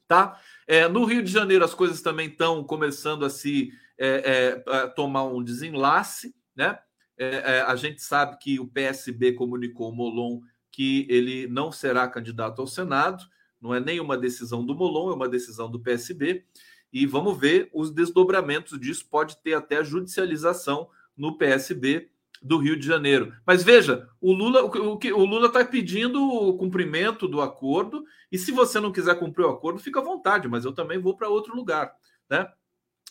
[0.07, 0.39] tá?
[0.67, 4.87] É, no Rio de Janeiro as coisas também estão começando a se é, é, a
[4.87, 6.79] tomar um desenlace, né?
[7.17, 12.07] É, é, a gente sabe que o PSB comunicou o Molon que ele não será
[12.07, 13.25] candidato ao Senado,
[13.61, 16.45] não é nenhuma decisão do Molon, é uma decisão do PSB,
[16.93, 22.11] e vamos ver os desdobramentos disso, pode ter até judicialização no PSB
[22.43, 23.33] do Rio de Janeiro.
[23.47, 28.51] Mas veja, o Lula o, o Lula está pedindo o cumprimento do acordo, e se
[28.51, 31.55] você não quiser cumprir o acordo, fica à vontade, mas eu também vou para outro
[31.55, 31.95] lugar.
[32.29, 32.51] Né?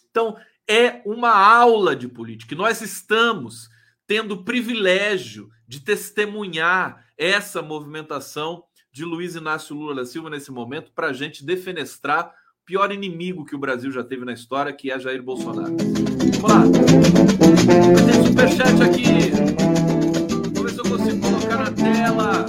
[0.09, 2.55] Então, é uma aula de política.
[2.55, 3.69] nós estamos
[4.05, 10.91] tendo o privilégio de testemunhar essa movimentação de Luiz Inácio Lula da Silva nesse momento
[10.91, 12.33] para a gente defenestrar
[12.65, 15.75] pior inimigo que o Brasil já teve na história, que é Jair Bolsonaro.
[16.39, 16.63] Vamos lá.
[18.05, 19.31] Tem superchat aqui.
[20.53, 22.45] Vamos ver se eu consigo colocar na tela.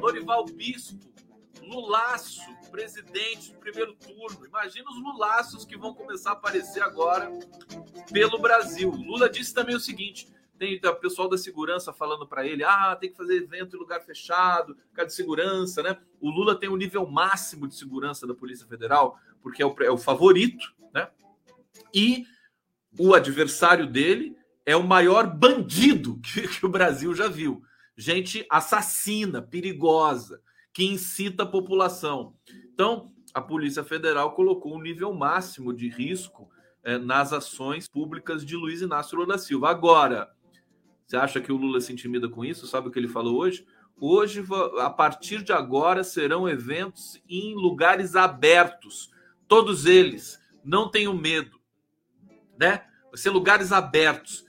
[0.00, 0.98] Dorival Bispo,
[1.62, 2.40] Lulaço,
[2.70, 4.46] presidente do primeiro turno.
[4.46, 7.30] Imagina os lulaços que vão começar a aparecer agora
[8.12, 8.90] pelo Brasil.
[8.90, 13.10] Lula disse também o seguinte: tem o pessoal da segurança falando para ele: ah, tem
[13.10, 15.98] que fazer evento em lugar fechado, cara de segurança, né?
[16.20, 19.90] O Lula tem o nível máximo de segurança da Polícia Federal, porque é o, é
[19.90, 21.08] o favorito, né?
[21.94, 22.24] E
[22.98, 27.62] o adversário dele é o maior bandido que, que o Brasil já viu.
[27.96, 30.42] Gente assassina, perigosa,
[30.72, 32.34] que incita a população.
[32.72, 36.50] Então, a Polícia Federal colocou um nível máximo de risco
[36.82, 39.70] é, nas ações públicas de Luiz Inácio Lula da Silva.
[39.70, 40.30] Agora,
[41.06, 42.66] você acha que o Lula se intimida com isso?
[42.66, 43.66] Sabe o que ele falou hoje?
[43.98, 44.44] Hoje,
[44.80, 49.10] a partir de agora, serão eventos em lugares abertos.
[49.46, 50.40] Todos eles.
[50.64, 51.60] Não tenham medo.
[52.58, 52.82] Né?
[53.04, 54.44] Vai ser lugares abertos.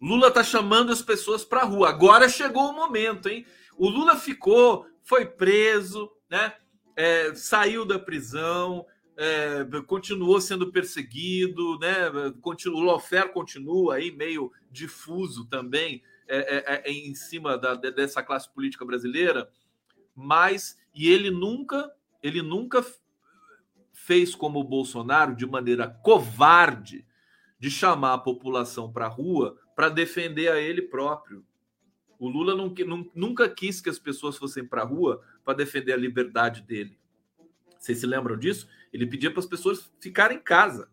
[0.00, 1.88] Lula está chamando as pessoas para a rua.
[1.88, 3.46] Agora chegou o momento, hein?
[3.78, 6.54] O Lula ficou, foi preso, né?
[6.96, 12.10] é, saiu da prisão, é, continuou sendo perseguido, né?
[12.40, 18.22] Continua, o Lofer continua aí meio difuso também é, é, é, em cima da, dessa
[18.22, 19.48] classe política brasileira,
[20.14, 22.84] mas e ele nunca ele nunca
[23.92, 27.06] fez como o Bolsonaro de maneira covarde
[27.58, 31.44] de chamar a população para a rua para defender a ele próprio.
[32.18, 32.54] O Lula
[33.14, 36.98] nunca quis que as pessoas fossem para a rua para defender a liberdade dele.
[37.84, 38.66] Vocês se lembram disso?
[38.90, 40.88] Ele pedia para as pessoas ficarem em casa,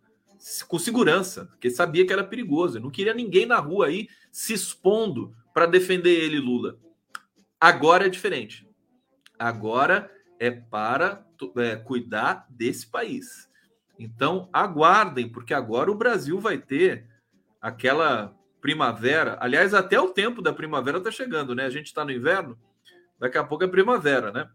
[0.68, 2.76] com segurança, porque sabia que era perigoso.
[2.76, 6.78] Ele não queria ninguém na rua aí se expondo para defender ele, Lula.
[7.58, 8.68] Agora é diferente.
[9.40, 11.26] Agora é para
[11.56, 13.50] é, cuidar desse país.
[13.98, 17.08] Então, aguardem, porque agora o Brasil vai ter
[17.62, 19.38] aquela primavera.
[19.40, 21.66] Aliás, até o tempo da primavera está chegando, né?
[21.66, 22.60] A gente está no inverno,
[23.18, 24.50] daqui a pouco é primavera, né?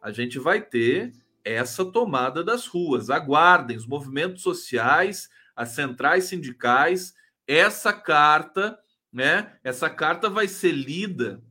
[0.00, 1.12] A gente vai ter
[1.44, 3.10] essa tomada das ruas.
[3.10, 7.14] Aguardem os movimentos sociais, as centrais sindicais,
[7.46, 8.78] essa carta,
[9.12, 9.56] né?
[9.62, 11.42] Essa carta vai ser lida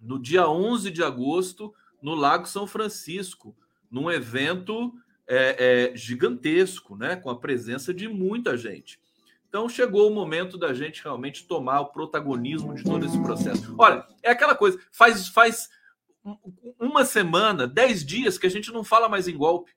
[0.00, 3.56] no dia 11 de agosto no Lago São Francisco,
[3.90, 4.92] num evento
[5.26, 7.16] é, é, gigantesco, né?
[7.16, 9.00] Com a presença de muita gente.
[9.48, 13.74] Então chegou o momento da gente realmente tomar o protagonismo de todo esse processo.
[13.76, 15.68] Olha, é aquela coisa, faz faz
[16.78, 19.72] uma semana, dez dias que a gente não fala mais em golpe.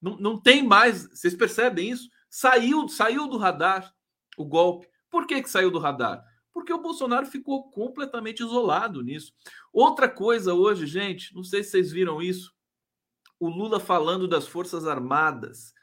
[0.00, 2.08] Não, não tem mais, vocês percebem isso?
[2.28, 3.92] Saiu, saiu do radar
[4.36, 4.88] o golpe.
[5.10, 6.22] Por que, que saiu do radar?
[6.52, 9.32] Porque o Bolsonaro ficou completamente isolado nisso.
[9.72, 12.52] Outra coisa hoje, gente, não sei se vocês viram isso.
[13.40, 15.74] O Lula falando das Forças Armadas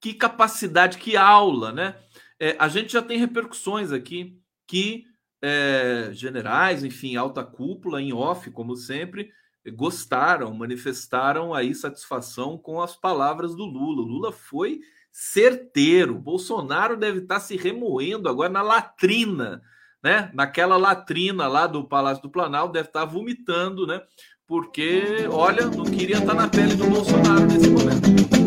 [0.00, 2.02] que capacidade, que aula, né?
[2.38, 5.04] É, a gente já tem repercussões aqui que
[5.42, 9.30] é, generais, enfim, alta cúpula, em off, como sempre,
[9.74, 14.02] gostaram, manifestaram aí satisfação com as palavras do Lula.
[14.02, 14.80] O Lula foi
[15.12, 16.18] certeiro.
[16.18, 19.62] Bolsonaro deve estar se remoendo agora na latrina,
[20.02, 20.30] né?
[20.34, 24.00] Naquela latrina lá do Palácio do Planalto, deve estar vomitando, né?
[24.46, 28.39] Porque, olha, não queria estar na pele do Bolsonaro nesse momento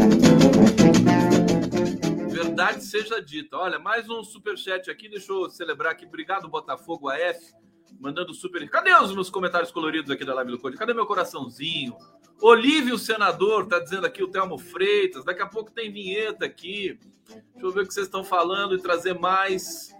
[2.54, 3.58] verdade seja dita.
[3.58, 5.10] Olha, mais um super chat aqui.
[5.10, 6.06] Deixa eu celebrar aqui.
[6.06, 7.52] Obrigado, Botafogo AF.
[8.00, 8.70] Mandando super.
[8.70, 10.78] Cadê os meus comentários coloridos aqui da live do Code?
[10.78, 11.98] Cadê meu coraçãozinho?
[12.40, 15.26] Olívio Senador tá dizendo aqui o Telmo Freitas.
[15.26, 17.00] Daqui a pouco tem vinheta aqui.
[17.28, 19.92] Deixa eu ver o que vocês estão falando e trazer mais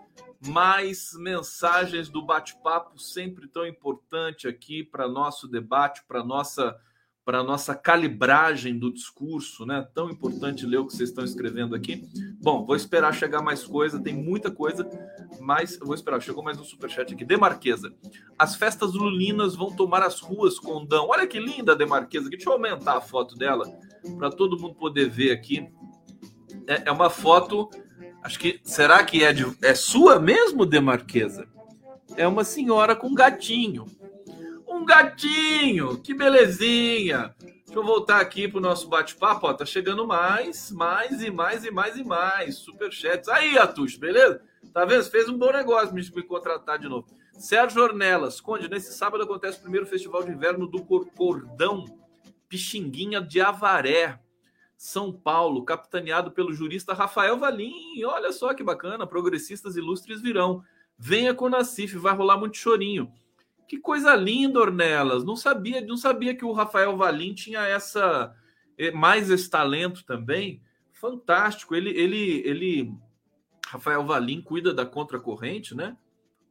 [0.46, 6.78] mais mensagens do bate-papo sempre tão importante aqui para nosso debate, para nossa
[7.26, 9.88] para a nossa calibragem do discurso, né?
[9.94, 12.04] Tão importante ler o que vocês estão escrevendo aqui.
[12.42, 14.88] Bom, vou esperar chegar mais coisa, tem muita coisa,
[15.40, 16.22] mas vou esperar.
[16.22, 17.24] Chegou mais um superchat aqui.
[17.24, 17.94] Demarquesa.
[18.38, 21.08] As festas lulinas vão tomar as ruas com Dão.
[21.08, 22.30] Olha que linda a Demarquesa.
[22.30, 23.66] Deixa eu aumentar a foto dela
[24.18, 25.68] para todo mundo poder ver aqui.
[26.68, 27.70] É, é, uma foto.
[28.22, 28.60] Acho que.
[28.64, 31.48] Será que é, de, é sua mesmo, Demarquesa?
[32.18, 33.86] É uma senhora com gatinho
[34.84, 37.34] um gatinho, que belezinha.
[37.40, 39.54] Deixa eu voltar aqui para o nosso bate-papo.
[39.54, 42.56] Tá chegando mais, mais e mais e mais e mais.
[42.58, 43.30] Superchats.
[43.30, 44.42] Aí, Atush, beleza?
[44.74, 45.04] Tá vendo?
[45.06, 47.08] Fez um bom negócio me, me contratar de novo.
[47.32, 48.42] Sérgio Ornelas.
[48.42, 51.86] Conde, nesse sábado acontece o primeiro festival de inverno do Cordão
[52.50, 54.20] Pixinguinha de Avaré,
[54.78, 58.04] São Paulo, capitaneado pelo jurista Rafael Valim.
[58.04, 60.62] Olha só que bacana, progressistas ilustres virão.
[60.98, 63.12] Venha com o Nacif, vai rolar muito chorinho.
[63.68, 65.24] Que coisa linda, Ornelas.
[65.24, 68.36] Não sabia, não sabia que o Rafael Valim tinha essa
[68.78, 70.62] eh, mais esse talento também.
[70.92, 71.76] Fantástico.
[71.76, 72.94] Ele ele ele
[73.68, 75.98] Rafael Valim cuida da Contracorrente, né?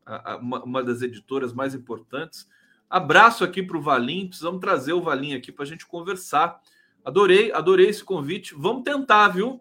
[0.05, 2.49] A, a, uma, uma, das editoras mais importantes.
[2.91, 4.27] Abraço aqui para o Valim.
[4.27, 6.61] Precisamos trazer o Valim aqui para a gente conversar.
[7.05, 8.55] Adorei, adorei esse convite.
[8.57, 9.61] Vamos tentar, viu?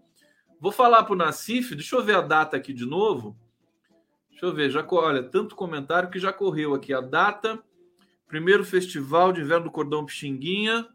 [0.59, 1.75] Vou falar para o Nacif.
[1.75, 3.37] Deixa eu ver a data aqui de novo.
[4.41, 7.63] Deixa eu ver, já olha, tanto comentário que já correu aqui a data.
[8.27, 10.87] Primeiro festival de inverno do Cordão Pixinguinha.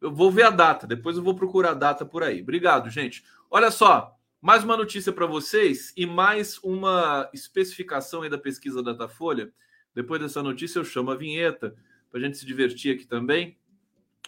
[0.00, 2.40] Eu vou ver a data, depois eu vou procurar a data por aí.
[2.40, 3.24] Obrigado, gente.
[3.50, 9.52] Olha só, mais uma notícia para vocês e mais uma especificação aí da pesquisa Datafolha.
[9.92, 11.74] Depois dessa notícia eu chamo a vinheta
[12.08, 13.58] para a gente se divertir aqui também.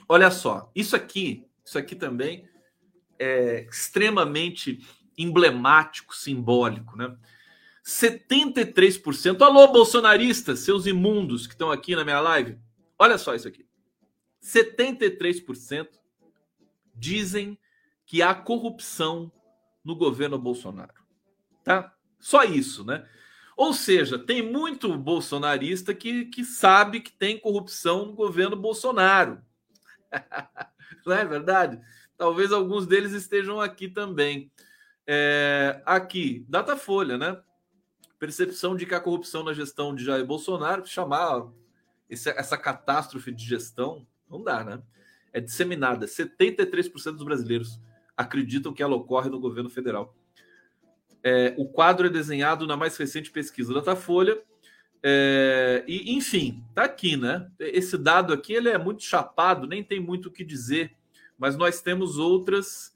[0.09, 2.49] Olha só, isso aqui, isso aqui também
[3.17, 4.85] é extremamente
[5.17, 7.17] emblemático, simbólico, né?
[7.91, 9.43] 73%.
[9.43, 12.57] Alô, bolsonaristas, seus imundos que estão aqui na minha live.
[12.97, 13.67] Olha só isso aqui.
[14.41, 15.89] 73%
[16.95, 17.59] dizem
[18.07, 19.31] que há corrupção
[19.85, 20.95] no governo Bolsonaro.
[21.65, 21.93] Tá?
[22.21, 23.05] Só isso, né?
[23.57, 29.43] Ou seja, tem muito bolsonarista que, que sabe que tem corrupção no governo Bolsonaro.
[31.05, 31.81] Não é verdade?
[32.17, 34.51] Talvez alguns deles estejam aqui também.
[35.07, 37.37] É, aqui, Datafolha, né?
[38.21, 41.49] Percepção de que a corrupção na gestão de Jair Bolsonaro, chamar
[42.09, 44.83] esse, essa catástrofe de gestão, não dá, né?
[45.33, 46.07] É disseminada.
[46.07, 47.81] 73% dos brasileiros
[48.15, 50.15] acreditam que ela ocorre no governo federal.
[51.25, 54.39] É, o quadro é desenhado na mais recente pesquisa da Datafolha.
[55.03, 57.51] É, e, enfim, tá aqui, né?
[57.59, 60.95] Esse dado aqui ele é muito chapado, nem tem muito o que dizer,
[61.39, 62.95] mas nós temos outras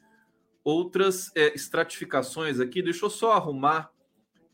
[0.62, 2.82] outras é, estratificações aqui.
[2.82, 3.93] Deixa eu só arrumar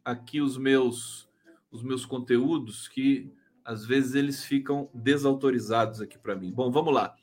[0.04, 1.28] aqui os meus
[1.70, 3.32] os meus conteúdos que
[3.64, 6.50] às vezes eles ficam desautorizados aqui para mim.
[6.50, 7.14] Bom, vamos lá.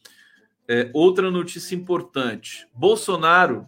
[0.68, 3.68] É, outra notícia importante: Bolsonaro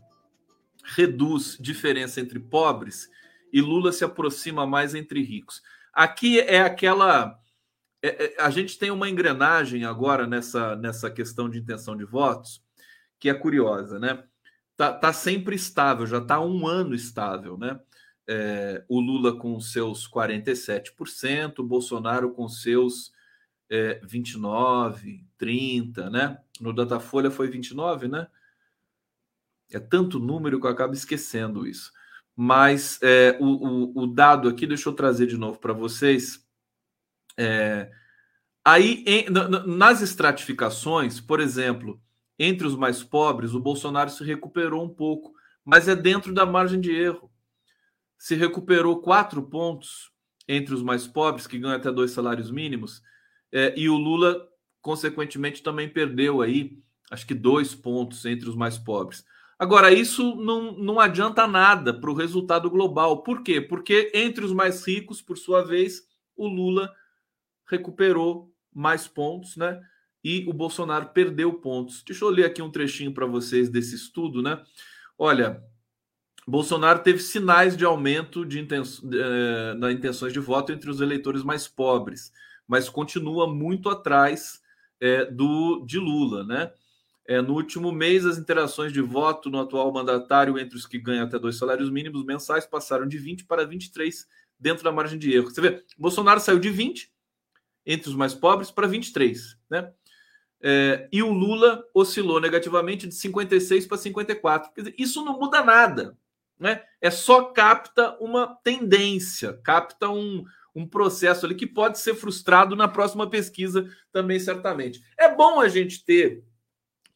[0.84, 3.10] reduz diferença entre pobres
[3.52, 5.62] e Lula se aproxima mais entre ricos.
[5.94, 7.38] Aqui é aquela.
[8.02, 12.64] É, é, a gente tem uma engrenagem agora nessa, nessa questão de intenção de votos
[13.20, 14.24] que é curiosa, né?
[14.78, 17.78] Tá, tá sempre estável, já tá um ano estável, né?
[18.32, 23.12] É, o Lula com seus 47%, o Bolsonaro com seus
[23.68, 26.38] é, 29%, 30%, né?
[26.62, 28.28] No Datafolha foi 29%, né?
[29.72, 31.92] É tanto número que eu acabo esquecendo isso.
[32.36, 36.48] Mas é, o, o, o, dado aqui, deixa eu trazer de novo para vocês.
[37.36, 37.92] É,
[38.64, 39.26] aí, em,
[39.66, 42.00] nas estratificações, por exemplo,
[42.38, 45.34] entre os mais pobres, o Bolsonaro se recuperou um pouco,
[45.66, 47.29] mas é dentro da margem de erro
[48.20, 50.12] se recuperou quatro pontos
[50.46, 53.02] entre os mais pobres, que ganham até dois salários mínimos,
[53.52, 54.46] é, e o Lula,
[54.82, 56.78] consequentemente, também perdeu aí,
[57.10, 59.26] acho que dois pontos entre os mais pobres.
[59.58, 63.24] Agora, isso não, não adianta nada para o resultado global.
[63.24, 63.60] Por quê?
[63.60, 66.02] Porque entre os mais ricos, por sua vez,
[66.36, 66.94] o Lula
[67.68, 69.82] recuperou mais pontos, né?
[70.24, 72.04] E o Bolsonaro perdeu pontos.
[72.04, 74.62] Deixa eu ler aqui um trechinho para vocês desse estudo, né?
[75.18, 75.62] Olha,
[76.50, 81.44] Bolsonaro teve sinais de aumento de inten eh, na intenções de voto entre os eleitores
[81.44, 82.34] mais pobres,
[82.68, 84.60] mas continua muito atrás
[85.00, 86.74] é, do de Lula, né?
[87.28, 91.26] É, no último mês, as interações de voto no atual mandatário entre os que ganham
[91.26, 94.28] até dois salários mínimos mensais passaram de 20 para 23
[94.60, 95.52] dentro da margem de erro.
[95.52, 97.12] Você vê, Bolsonaro saiu de 20
[97.86, 99.94] entre os mais pobres para 23, né?
[101.12, 104.74] E o Lula oscilou negativamente de 56 para 54.
[104.74, 106.18] Quer dizer, isso não muda nada
[106.60, 106.84] né?
[107.00, 110.44] É só capta uma tendência, capta um,
[110.76, 115.02] um processo ali que pode ser frustrado na próxima pesquisa também, certamente.
[115.18, 116.44] É bom a gente ter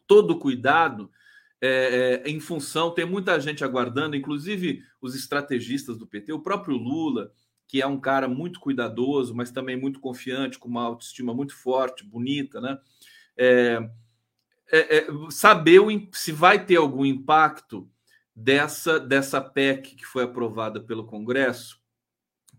[0.08, 1.12] todo cuidado
[1.62, 6.76] é, é, em função, tem muita gente aguardando, inclusive os estrategistas do PT, o próprio
[6.76, 7.32] Lula,
[7.68, 12.04] que é um cara muito cuidadoso, mas também muito confiante, com uma autoestima muito forte,
[12.04, 12.78] bonita, né?
[13.38, 13.90] É,
[14.72, 17.90] é, é saber o, se vai ter algum impacto
[18.36, 21.80] dessa, dessa PEC que foi aprovada pelo Congresso,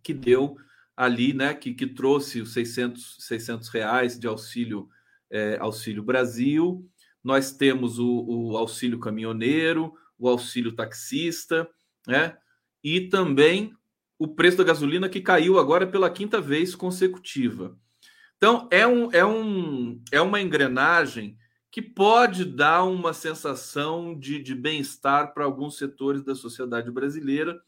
[0.03, 0.57] que deu
[0.97, 4.89] ali, né, que, que trouxe os 600, 600 reais de auxílio,
[5.31, 6.89] é, auxílio Brasil.
[7.23, 11.69] Nós temos o, o auxílio caminhoneiro, o auxílio taxista,
[12.07, 12.37] né,
[12.83, 13.75] e também
[14.19, 17.77] o preço da gasolina que caiu agora pela quinta vez consecutiva.
[18.37, 21.37] Então, é, um, é, um, é uma engrenagem
[21.75, 27.61] que pode dar uma sensação de, de bem-estar para alguns setores da sociedade brasileira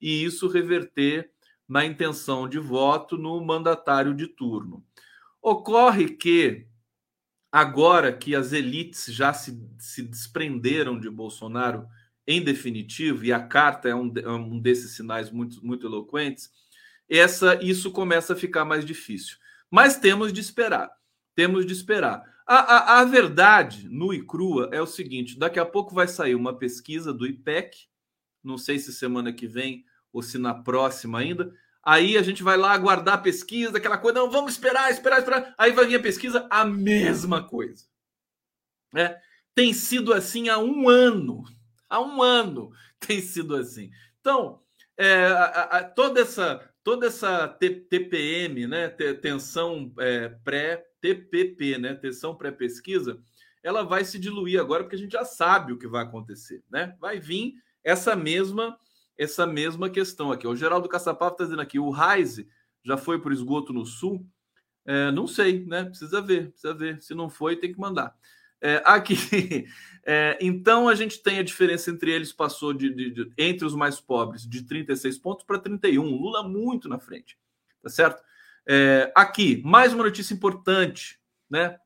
[0.00, 1.30] e isso reverter
[1.68, 4.82] na intenção de voto no mandatário de turno.
[5.42, 6.68] Ocorre que,
[7.52, 11.86] agora que as elites já se, se desprenderam de Bolsonaro
[12.26, 16.50] em definitivo, e a carta é um, é um desses sinais muito, muito eloquentes,
[17.06, 19.36] essa, isso começa a ficar mais difícil.
[19.70, 20.90] Mas temos de esperar.
[21.34, 22.24] Temos de esperar.
[22.52, 26.34] A, a, a, verdade, nua e crua, é o seguinte: daqui a pouco vai sair
[26.34, 27.86] uma pesquisa do IPEC,
[28.42, 31.54] não sei se semana que vem ou se na próxima ainda.
[31.80, 35.54] Aí a gente vai lá aguardar a pesquisa, aquela coisa, não, vamos esperar, esperar, esperar.
[35.56, 37.84] Aí vai vir a pesquisa, a mesma coisa.
[38.96, 39.16] É,
[39.54, 41.44] tem sido assim há um ano.
[41.88, 43.92] Há um ano tem sido assim.
[44.20, 44.60] Então,
[44.96, 51.94] é, a, a, toda essa toda essa TPM, né, tensão é, pré TPP, né?
[51.94, 53.18] Tensão pré-pesquisa,
[53.62, 56.94] ela vai se diluir agora porque a gente já sabe o que vai acontecer, né?
[57.00, 58.78] Vai vir essa mesma
[59.18, 60.46] essa mesma questão aqui.
[60.46, 62.48] O Geraldo Caçapava está dizendo aqui, o Rise
[62.82, 64.26] já foi para o esgoto no sul?
[64.86, 65.84] É, não sei, né?
[65.84, 67.02] Precisa ver, precisa ver.
[67.02, 68.16] Se não foi, tem que mandar.
[68.60, 69.16] É, aqui,
[70.04, 73.74] é, então a gente tem a diferença entre eles passou de, de, de entre os
[73.74, 76.02] mais pobres de 36 pontos para 31.
[76.04, 77.38] Lula muito na frente,
[77.82, 78.22] tá certo?
[78.68, 81.78] É, aqui, mais uma notícia importante, né?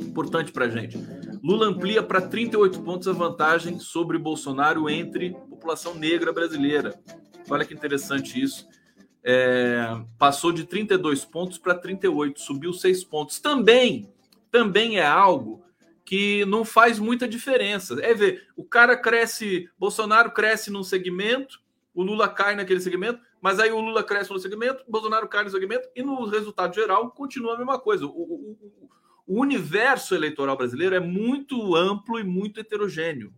[0.00, 0.98] Importante para gente.
[1.42, 6.94] Lula amplia para 38 pontos a vantagem sobre Bolsonaro entre população negra brasileira.
[7.48, 8.66] Olha que interessante isso.
[9.24, 9.86] É,
[10.18, 13.40] passou de 32 pontos para 38, subiu 6 pontos.
[13.40, 14.12] Também,
[14.50, 15.64] também é algo
[16.12, 17.96] que não faz muita diferença.
[18.02, 21.58] É ver, o cara cresce, Bolsonaro cresce num segmento,
[21.94, 25.42] o Lula cai naquele segmento, mas aí o Lula cresce no segmento, o Bolsonaro cai
[25.42, 28.04] no segmento, e no resultado geral continua a mesma coisa.
[28.04, 28.58] O, o,
[29.26, 33.32] o, universo eleitoral brasileiro é muito amplo e muito heterogêneo.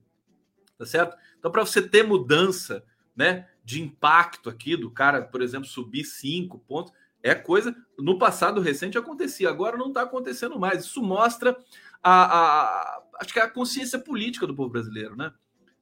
[0.77, 1.17] Tá certo?
[1.39, 6.59] Então, para você ter mudança né, de impacto aqui, do cara, por exemplo, subir cinco
[6.59, 7.75] pontos, é coisa.
[7.97, 10.85] No passado recente acontecia, agora não está acontecendo mais.
[10.85, 11.57] Isso mostra
[12.05, 15.33] a, a, acho que é a consciência política do povo brasileiro, né?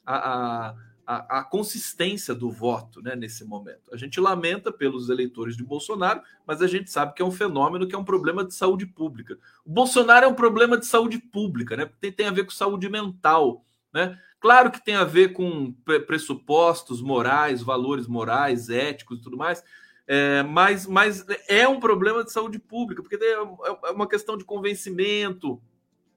[0.06, 3.92] a, a a, consistência do voto né, nesse momento.
[3.92, 7.86] A gente lamenta pelos eleitores de Bolsonaro, mas a gente sabe que é um fenômeno
[7.86, 9.36] que é um problema de saúde pública.
[9.64, 11.90] O Bolsonaro é um problema de saúde pública, né?
[12.00, 13.64] Tem, tem a ver com saúde mental.
[13.92, 14.18] Né?
[14.40, 15.72] Claro que tem a ver com
[16.06, 19.62] pressupostos morais, valores morais, éticos e tudo mais,
[20.06, 24.44] é, mas, mas é um problema de saúde pública, porque é, é uma questão de
[24.44, 25.60] convencimento,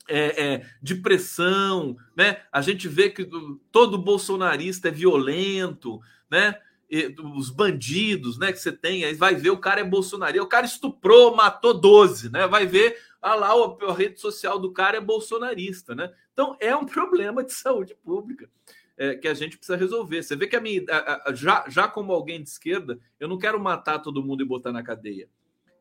[0.07, 2.41] é, é, de pressão, né?
[2.51, 3.27] A gente vê que
[3.71, 5.99] todo bolsonarista é violento,
[6.29, 6.59] né?
[6.89, 8.51] E, os bandidos, né?
[8.51, 12.31] Que você tem, aí vai ver o cara é bolsonarista, o cara estuprou, matou 12,
[12.31, 12.47] né?
[12.47, 16.11] Vai ver, ah lá, a, a rede social do cara é bolsonarista, né?
[16.33, 18.49] Então é um problema de saúde pública.
[18.97, 20.23] É, que a gente precisa resolver.
[20.23, 23.37] Você vê que a minha, a, a, já, já como alguém de esquerda, eu não
[23.37, 25.27] quero matar todo mundo e botar na cadeia.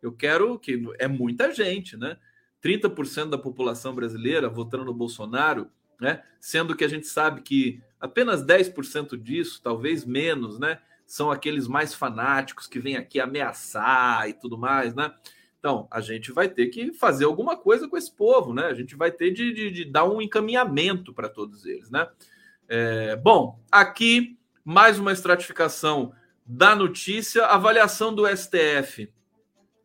[0.03, 2.19] Eu quero que é muita gente, né?
[2.65, 6.23] 30% da população brasileira votando no Bolsonaro, né?
[6.41, 10.81] Sendo que a gente sabe que apenas 10% disso, talvez menos, né?
[11.07, 15.13] São aqueles mais fanáticos que vêm aqui ameaçar e tudo mais, né?
[15.59, 18.67] Então, a gente vai ter que fazer alguma coisa com esse povo, né?
[18.67, 22.09] A gente vai ter de, de, de dar um encaminhamento para todos eles, né?
[22.67, 26.15] É, bom, aqui mais uma estratificação
[26.47, 29.11] da notícia, avaliação do STF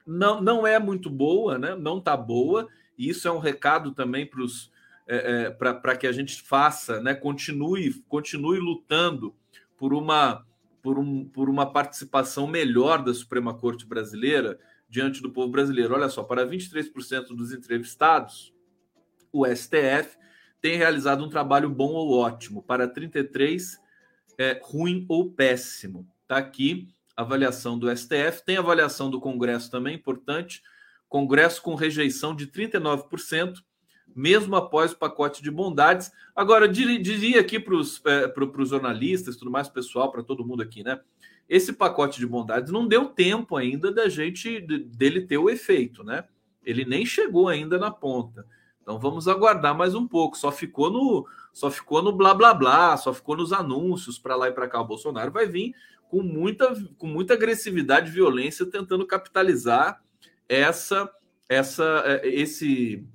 [0.10, 1.76] não, não é muito boa, né?
[1.76, 4.72] não está boa, e isso é um recado também para os.
[5.12, 9.36] É, é, para que a gente faça, né, continue, continue lutando
[9.76, 10.46] por uma,
[10.84, 15.96] por, um, por uma participação melhor da Suprema Corte Brasileira diante do povo brasileiro.
[15.96, 18.54] Olha só, para 23% dos entrevistados,
[19.32, 20.16] o STF
[20.62, 23.80] tem realizado um trabalho bom ou ótimo, para 33%
[24.38, 26.08] é ruim ou péssimo.
[26.22, 26.88] Está aqui
[27.22, 30.62] avaliação do STF, tem avaliação do Congresso também, importante.
[31.08, 33.56] Congresso com rejeição de 39%,
[34.16, 36.12] mesmo após o pacote de bondades.
[36.36, 38.32] Agora, eu diria aqui para os é,
[38.66, 41.00] jornalistas, tudo mais, pessoal, para todo mundo aqui, né?
[41.48, 46.24] Esse pacote de bondades não deu tempo ainda da gente dele ter o efeito, né?
[46.64, 48.46] Ele nem chegou ainda na ponta.
[48.90, 50.36] Então vamos aguardar mais um pouco.
[50.36, 54.48] Só ficou no, só ficou no blá blá blá, só ficou nos anúncios para lá
[54.48, 54.82] e para cá.
[54.82, 55.76] O Bolsonaro vai vir
[56.10, 60.02] com muita, com muita agressividade e violência tentando capitalizar
[60.50, 61.08] essa,
[61.48, 63.06] essa, é, esse,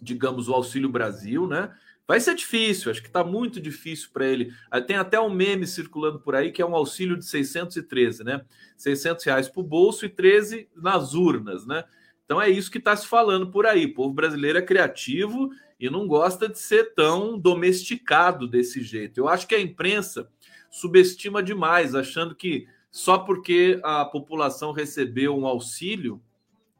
[0.00, 1.70] digamos, o Auxílio Brasil, né?
[2.08, 4.50] Vai ser difícil, acho que está muito difícil para ele.
[4.70, 8.46] Ah, tem até um meme circulando por aí que é um auxílio de 613, né?
[8.78, 11.84] 600 reais para o bolso e 13 nas urnas, né?
[12.32, 13.84] Então é isso que está se falando por aí.
[13.84, 19.18] O povo brasileiro é criativo e não gosta de ser tão domesticado desse jeito.
[19.18, 20.30] Eu acho que a imprensa
[20.70, 26.22] subestima demais, achando que só porque a população recebeu um auxílio,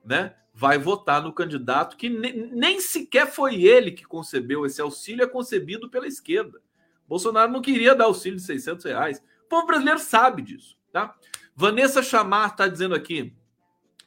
[0.03, 0.35] né?
[0.55, 5.91] vai votar no candidato que nem, sequer foi ele que concebeu esse auxílio, é concebido
[5.91, 6.63] pela esquerda.
[7.07, 9.23] Bolsonaro não queria dar auxílio de 600 reais.
[9.45, 11.15] O povo brasileiro sabe disso, tá?
[11.55, 13.35] Vanessa Chamar está dizendo aqui,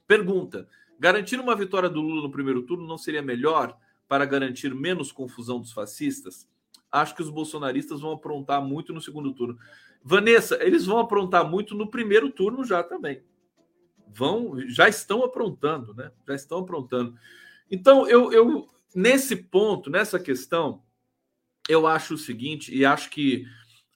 [0.08, 0.68] pergunta,
[1.00, 3.78] garantir uma vitória do Lula no primeiro turno não seria melhor
[4.08, 6.48] para garantir menos confusão dos fascistas?
[6.92, 9.58] Acho que os bolsonaristas vão aprontar muito no segundo turno.
[10.04, 13.22] Vanessa, eles vão aprontar muito no primeiro turno já também
[14.16, 16.10] vão, já estão aprontando, né?
[16.26, 17.18] Já estão aprontando.
[17.70, 20.82] Então, eu, eu nesse ponto, nessa questão,
[21.68, 23.46] eu acho o seguinte, e acho que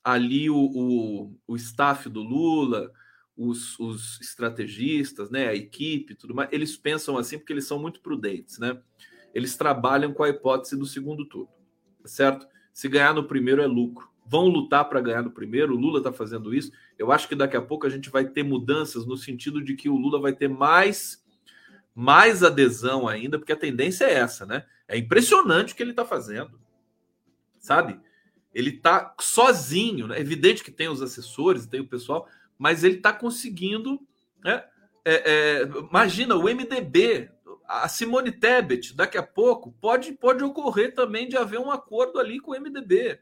[0.03, 2.91] ali o, o, o staff do Lula,
[3.39, 8.01] os, os, estrategistas, né, a equipe, tudo mais, eles pensam assim porque eles são muito
[8.01, 8.77] prudentes, né?
[9.33, 11.49] Eles trabalham com a hipótese do segundo turno,
[12.03, 12.45] certo?
[12.73, 15.73] Se ganhar no primeiro é lucro vão lutar para ganhar no primeiro.
[15.73, 16.71] O Lula está fazendo isso.
[16.99, 19.89] Eu acho que daqui a pouco a gente vai ter mudanças no sentido de que
[19.89, 21.25] o Lula vai ter mais
[21.95, 24.63] mais adesão ainda, porque a tendência é essa, né?
[24.87, 26.57] É impressionante o que ele está fazendo,
[27.59, 27.99] sabe?
[28.53, 30.17] Ele está sozinho, né?
[30.17, 32.27] É evidente que tem os assessores, tem o pessoal,
[32.59, 33.99] mas ele está conseguindo,
[34.43, 34.65] né?
[35.05, 37.31] É, é, imagina o MDB,
[37.65, 42.39] a Simone Tebet, daqui a pouco pode, pode ocorrer também de haver um acordo ali
[42.39, 43.17] com o MDB.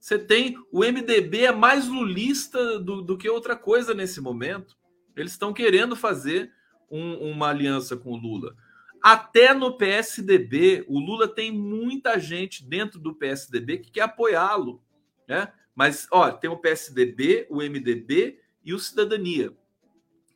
[0.00, 4.76] Você tem o MDB é mais lulista do, do que outra coisa nesse momento.
[5.16, 6.52] Eles estão querendo fazer
[6.90, 8.54] um, uma aliança com o Lula.
[9.00, 14.82] Até no PSDB, o Lula tem muita gente dentro do PSDB que quer apoiá-lo,
[15.28, 15.52] né?
[15.74, 19.52] Mas, ó, tem o PSDB, o MDB e o Cidadania,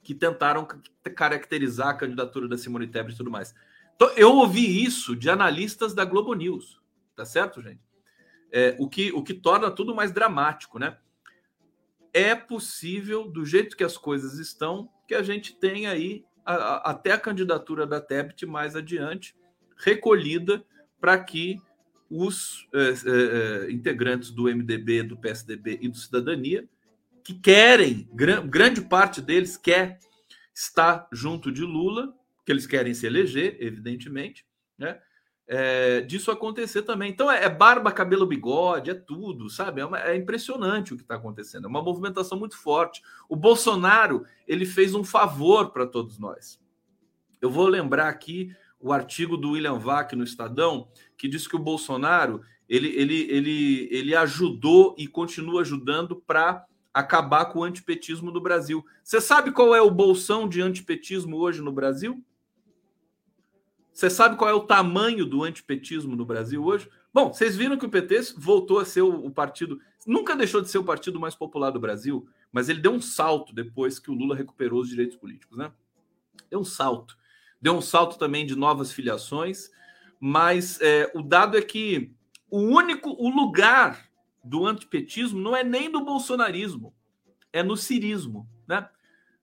[0.03, 0.67] que tentaram
[1.15, 3.55] caracterizar a candidatura da Simone Tebet e tudo mais.
[3.97, 6.81] Então, eu ouvi isso de analistas da Globo News,
[7.17, 7.89] tá certo, gente?
[8.51, 10.97] é, o, que, o que torna tudo mais dramático, né?
[12.13, 16.77] É possível, do jeito que as coisas estão, que a gente tenha aí a, a,
[16.91, 19.37] até a candidatura da Tebet mais adiante,
[19.77, 20.65] recolhida
[21.01, 21.61] para que
[22.11, 26.67] os é, é, é integrantes do MDB, do PSDB e do Cidadania,
[27.29, 29.99] que querem, gran, grande parte deles quer
[30.55, 34.47] estar junto de Lula, que eles querem se eleger, evidentemente,
[34.79, 34.99] né?
[35.47, 37.11] é, disso acontecer também.
[37.11, 39.83] Então é, é, barba, cabelo, bigode, é tudo, sabe?
[39.83, 41.67] É, uma, é impressionante o que está acontecendo.
[41.67, 43.03] É uma movimentação muito forte.
[43.29, 46.59] O Bolsonaro ele fez um favor para todos nós.
[47.43, 51.59] Eu vou lembrar aqui o artigo do William Vac no Estadão que diz que o
[51.59, 56.65] Bolsonaro ele, ele, ele, ele ajudou e continua ajudando para
[56.99, 58.85] acabar com o antipetismo no Brasil.
[59.05, 62.21] Você sabe qual é o bolsão de antipetismo hoje no Brasil?
[63.93, 66.91] Você sabe qual é o tamanho do antipetismo no Brasil hoje?
[67.15, 70.79] Bom, vocês viram que o PT voltou a ser o, partido, nunca deixou de ser
[70.79, 74.35] o partido mais popular do Brasil, mas ele deu um salto depois que o Lula
[74.35, 75.73] recuperou os direitos políticos, né?
[76.51, 77.17] Deu um salto.
[77.63, 79.71] Deu um salto também de novas filiações,
[80.19, 82.13] mas é, o dado é que
[82.51, 84.08] o único, o lugar
[84.45, 86.95] do antipetismo não é nem do bolsonarismo,
[87.53, 88.89] é no cirismo, né?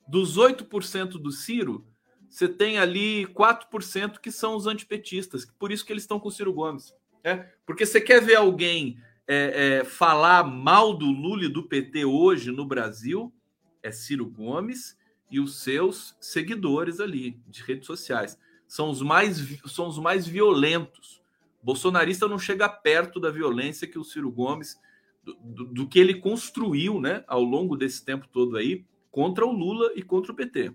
[0.07, 1.85] Dos 8% do Ciro,
[2.29, 6.31] você tem ali 4% que são os antipetistas, por isso que eles estão com o
[6.31, 6.93] Ciro Gomes.
[7.23, 7.49] Né?
[7.65, 12.51] Porque você quer ver alguém é, é, falar mal do Lula e do PT hoje
[12.51, 13.33] no Brasil,
[13.81, 14.97] é Ciro Gomes
[15.29, 18.37] e os seus seguidores ali de redes sociais.
[18.67, 19.37] São os mais,
[19.67, 21.21] são os mais violentos.
[21.66, 24.80] Bolsonarista não chega perto da violência que o Ciro Gomes,
[25.24, 29.51] do, do, do que ele construiu né, ao longo desse tempo todo aí, contra o
[29.51, 30.72] Lula e contra o PT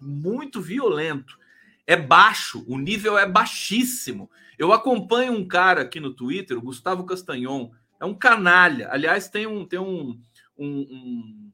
[0.00, 1.38] muito violento.
[1.86, 4.30] É baixo, o nível é baixíssimo.
[4.58, 7.70] Eu acompanho um cara aqui no Twitter, o Gustavo Castanhon,
[8.00, 8.88] é um canalha.
[8.90, 10.20] Aliás, tem um, tem um,
[10.56, 11.52] um, um,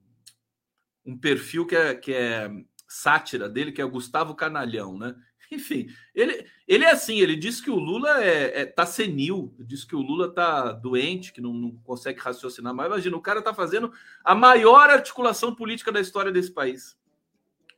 [1.07, 2.51] um perfil que é, que é
[2.89, 5.15] sátira dele, que é o Gustavo Canalhão, né?
[5.55, 9.85] Enfim, ele, ele é assim, ele diz que o Lula é, é tá senil, diz
[9.85, 12.89] que o Lula tá doente, que não, não consegue raciocinar mais.
[12.89, 13.93] Imagina, o cara tá fazendo
[14.23, 16.97] a maior articulação política da história desse país.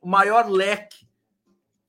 [0.01, 1.07] O maior leque,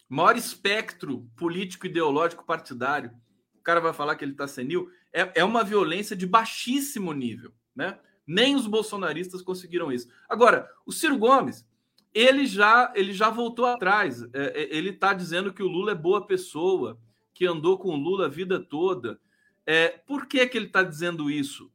[0.09, 3.11] o maior espectro político, ideológico, partidário.
[3.55, 4.89] O cara vai falar que ele tá senil.
[5.11, 7.99] É, é uma violência de baixíssimo nível, né?
[8.25, 10.09] Nem os bolsonaristas conseguiram isso.
[10.27, 11.65] Agora, o Ciro Gomes,
[12.17, 14.23] ele já ele já voltou atrás.
[14.33, 16.99] É, é ele está dizendo que o Lula é boa pessoa,
[17.33, 19.19] que andou com o Lula a vida toda.
[19.65, 21.71] É, por que, que ele está dizendo isso?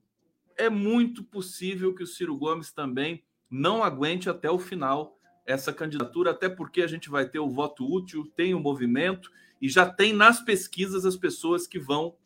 [0.57, 6.31] É muito possível que o Ciro Gomes também não aguente até o final essa candidatura,
[6.31, 9.31] até porque a gente vai ter o voto útil, tem o movimento
[9.61, 12.17] e já tem nas pesquisas as pessoas que vão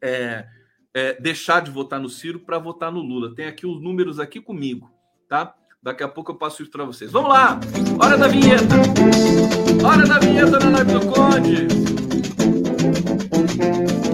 [0.00, 0.48] é,
[0.92, 3.34] é, deixar de votar no Ciro para votar no Lula.
[3.34, 4.90] Tem aqui os números aqui comigo,
[5.28, 5.54] tá?
[5.82, 7.10] Daqui a pouco eu passo isso para vocês.
[7.10, 7.58] Vamos lá!
[7.98, 8.74] Hora da vinheta!
[9.82, 11.68] Hora da vinheta na live do Conde!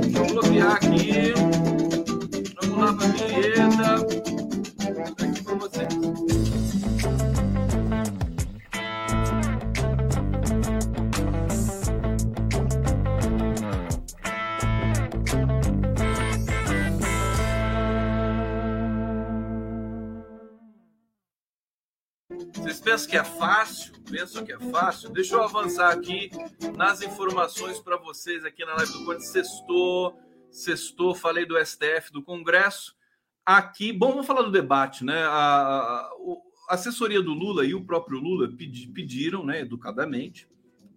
[0.01, 1.16] Deixa eu bloquear aqui.
[23.07, 23.92] Pensam que é fácil?
[24.11, 25.11] Pensam que é fácil?
[25.11, 26.28] Deixa eu avançar aqui
[26.76, 29.24] nas informações para vocês aqui na live do Conde.
[29.24, 30.18] Sextou,
[30.50, 32.96] sextou, falei do STF, do Congresso.
[33.44, 35.22] Aqui, bom, vamos falar do debate, né?
[35.22, 36.11] A, a,
[36.68, 40.48] a assessoria do Lula e o próprio Lula pedi, pediram, né, educadamente,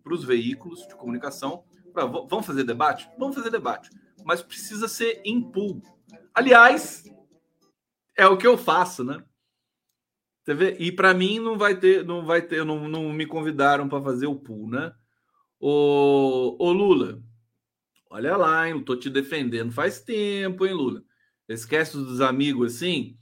[0.03, 3.07] para os veículos de comunicação, pra, vamos fazer debate?
[3.19, 3.91] Vamos fazer debate,
[4.25, 5.51] mas precisa ser em.
[6.33, 7.03] Aliás,
[8.17, 9.23] é o que eu faço, né?
[10.49, 10.75] Você vê?
[10.79, 14.25] E para mim não vai ter, não vai ter, não, não me convidaram para fazer
[14.25, 14.91] o pool, né?
[15.59, 17.21] Ô, ô Lula,
[18.09, 18.73] olha lá, hein?
[18.73, 21.03] Eu tô te defendendo faz tempo, hein, Lula?
[21.47, 23.15] Esquece dos amigos assim.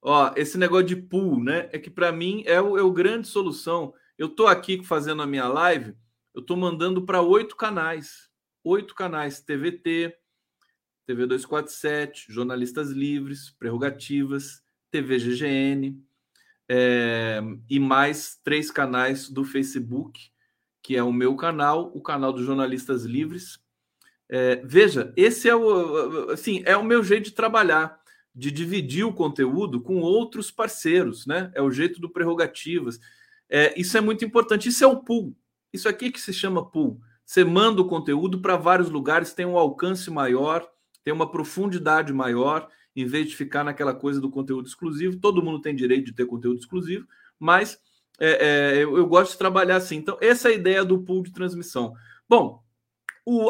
[0.00, 1.68] Ó, esse negócio de pool, né?
[1.72, 3.92] É que para mim é o, é o grande solução.
[4.16, 5.94] Eu tô aqui fazendo a minha live,
[6.34, 8.30] eu tô mandando para oito canais.
[8.64, 10.16] Oito canais: TVT,
[11.04, 16.02] TV 247, Jornalistas Livres, Prerrogativas, TV GGN,
[16.74, 20.30] é, e mais três canais do Facebook,
[20.82, 23.60] que é o meu canal, o canal dos Jornalistas Livres.
[24.26, 28.00] É, veja, esse é o, assim, é o meu jeito de trabalhar,
[28.34, 31.52] de dividir o conteúdo com outros parceiros, né?
[31.54, 32.98] É o jeito do Prerrogativas.
[33.50, 34.70] É, isso é muito importante.
[34.70, 35.36] Isso é o pool.
[35.74, 36.98] Isso aqui que se chama pool.
[37.22, 40.66] Você manda o conteúdo para vários lugares, tem um alcance maior,
[41.04, 45.18] tem uma profundidade maior em vez de ficar naquela coisa do conteúdo exclusivo.
[45.18, 47.06] Todo mundo tem direito de ter conteúdo exclusivo,
[47.38, 47.80] mas
[48.20, 49.96] é, é, eu, eu, gosto de trabalhar assim.
[49.96, 51.94] Então, essa é a ideia do pool de transmissão.
[52.28, 52.62] Bom,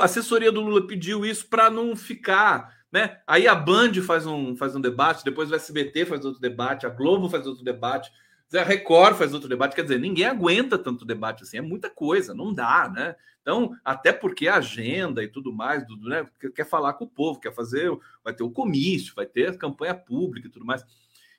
[0.01, 2.83] a assessoria do Lula pediu isso para não ficar.
[2.91, 3.19] Né?
[3.27, 6.91] Aí a Band faz um, faz um debate, depois o SBT faz outro debate, a
[6.91, 8.11] Globo faz outro debate,
[8.55, 9.75] a Record faz outro debate.
[9.75, 13.17] Quer dizer, ninguém aguenta tanto debate assim, é muita coisa, não dá, né?
[13.41, 17.41] Então, até porque a agenda e tudo mais, do, né, quer falar com o povo,
[17.41, 17.91] quer fazer,
[18.23, 20.85] vai ter o comício, vai ter campanha pública e tudo mais.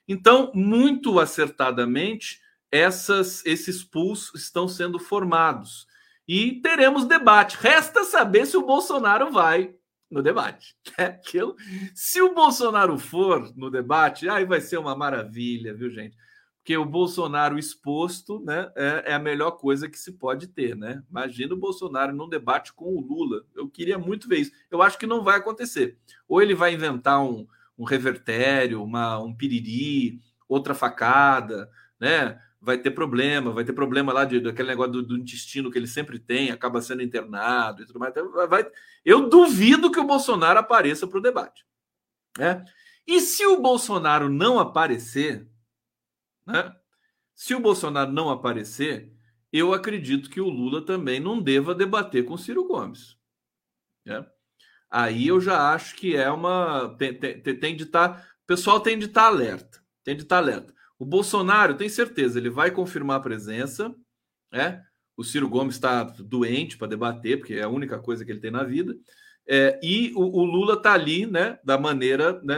[0.06, 2.40] Então, muito acertadamente,
[2.70, 5.86] essas, esses pools estão sendo formados.
[6.28, 7.56] E teremos debate.
[7.58, 9.74] Resta saber se o Bolsonaro vai
[10.10, 10.74] no debate.
[10.98, 11.18] Né?
[11.94, 16.16] Se o Bolsonaro for no debate, aí vai ser uma maravilha, viu, gente?
[16.64, 20.74] Porque o Bolsonaro exposto né, é, é, a melhor coisa que se pode ter.
[20.74, 21.02] Né?
[21.10, 23.44] Imagina o Bolsonaro num debate com o Lula.
[23.54, 24.52] Eu queria muito ver isso.
[24.70, 25.98] Eu acho que não vai acontecer.
[26.26, 27.46] Ou ele vai inventar um,
[27.76, 32.40] um revertério, uma, um piriri, outra facada, né?
[32.58, 35.86] Vai ter problema, vai ter problema lá de, daquele negócio do, do intestino que ele
[35.86, 38.10] sempre tem, acaba sendo internado e tudo mais.
[38.12, 38.66] Então, vai,
[39.04, 41.66] eu duvido que o Bolsonaro apareça para o debate.
[42.38, 42.64] Né?
[43.06, 45.46] E se o Bolsonaro não aparecer,
[46.46, 46.74] né?
[47.34, 49.12] Se o Bolsonaro não aparecer,
[49.52, 53.16] eu acredito que o Lula também não deva debater com Ciro Gomes.
[54.04, 54.24] Né?
[54.90, 56.94] Aí eu já acho que é uma.
[56.96, 58.08] Tem, tem, tem de estar.
[58.10, 59.82] Tá, o pessoal tem de estar tá alerta.
[60.04, 60.74] Tem de estar tá alerta.
[60.98, 63.94] O Bolsonaro, tem certeza, ele vai confirmar a presença.
[64.52, 64.84] Né?
[65.16, 68.50] O Ciro Gomes está doente para debater, porque é a única coisa que ele tem
[68.50, 68.96] na vida.
[69.46, 72.56] É, e o, o Lula está ali, né, da maneira né,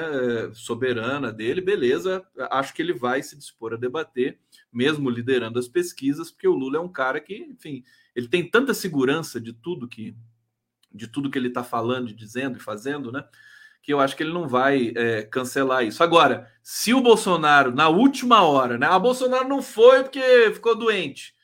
[0.55, 2.24] soberana dele, beleza.
[2.51, 4.39] Acho que ele vai se dispor a debater,
[4.72, 7.82] mesmo liderando as pesquisas, porque o Lula é um cara que, enfim,
[8.14, 10.16] ele tem tanta segurança de tudo que
[10.93, 13.22] de tudo que ele está falando, dizendo e fazendo, né?
[13.82, 16.03] Que eu acho que ele não vai é, cancelar isso.
[16.03, 18.87] Agora, se o Bolsonaro, na última hora, né?
[18.87, 21.34] A ah, Bolsonaro não foi porque ficou doente.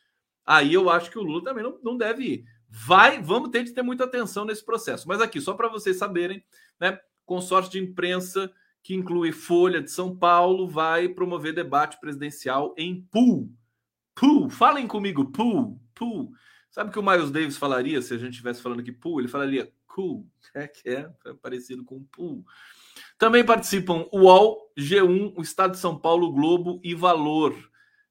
[0.47, 2.45] Aí eu acho que o Lula também não, não deve ir
[2.75, 5.07] vai, vamos ter de ter muita atenção nesse processo.
[5.07, 6.43] Mas aqui, só para vocês saberem,
[6.81, 6.99] né?
[7.27, 8.51] Consórcio de imprensa
[8.83, 13.53] que inclui Folha de São Paulo vai promover debate presidencial em pool.
[14.15, 16.33] Pool, falem comigo, pool, pool.
[16.71, 19.21] Sabe o que o Miles Davis falaria se a gente estivesse falando aqui pool?
[19.21, 22.43] Ele falaria cool, é que é, é parecido com pool.
[23.19, 27.55] Também participam o UOL, G1, o Estado de São Paulo, Globo e Valor.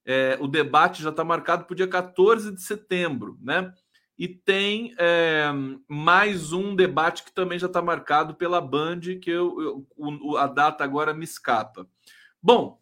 [0.06, 3.74] É, o debate já está marcado para o dia 14 de setembro, né?
[4.18, 5.50] E tem é,
[5.88, 10.84] mais um debate que também já está marcado pela Band, que eu, eu a data
[10.84, 11.88] agora me escapa.
[12.42, 12.80] Bom,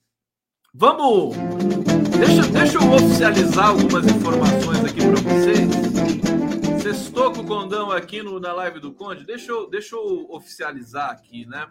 [0.73, 1.35] vamos.
[2.17, 6.81] Deixa, deixa eu oficializar algumas informações aqui para vocês.
[6.81, 9.25] Sextou com o Condão aqui no, na live do Conde.
[9.25, 11.69] Deixa eu, deixa eu oficializar aqui, né?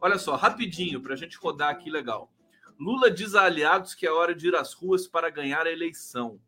[0.00, 2.30] Olha só, rapidinho, para a gente rodar aqui legal.
[2.78, 6.38] Lula diz a aliados que é hora de ir às ruas para ganhar a eleição.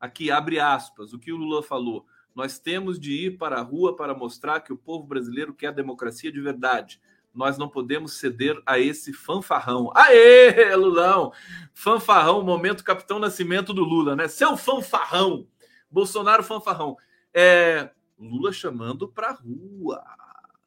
[0.00, 2.06] Aqui, abre aspas, o que o Lula falou.
[2.34, 6.30] Nós temos de ir para a rua para mostrar que o povo brasileiro quer democracia
[6.30, 7.00] de verdade.
[7.32, 9.90] Nós não podemos ceder a esse fanfarrão.
[9.94, 11.32] Aê, Lulão!
[11.74, 14.28] Fanfarrão, momento Capitão Nascimento do Lula, né?
[14.28, 15.46] Seu fanfarrão!
[15.90, 16.96] Bolsonaro fanfarrão.
[17.32, 20.04] É, Lula chamando para a rua.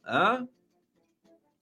[0.05, 0.47] Hã?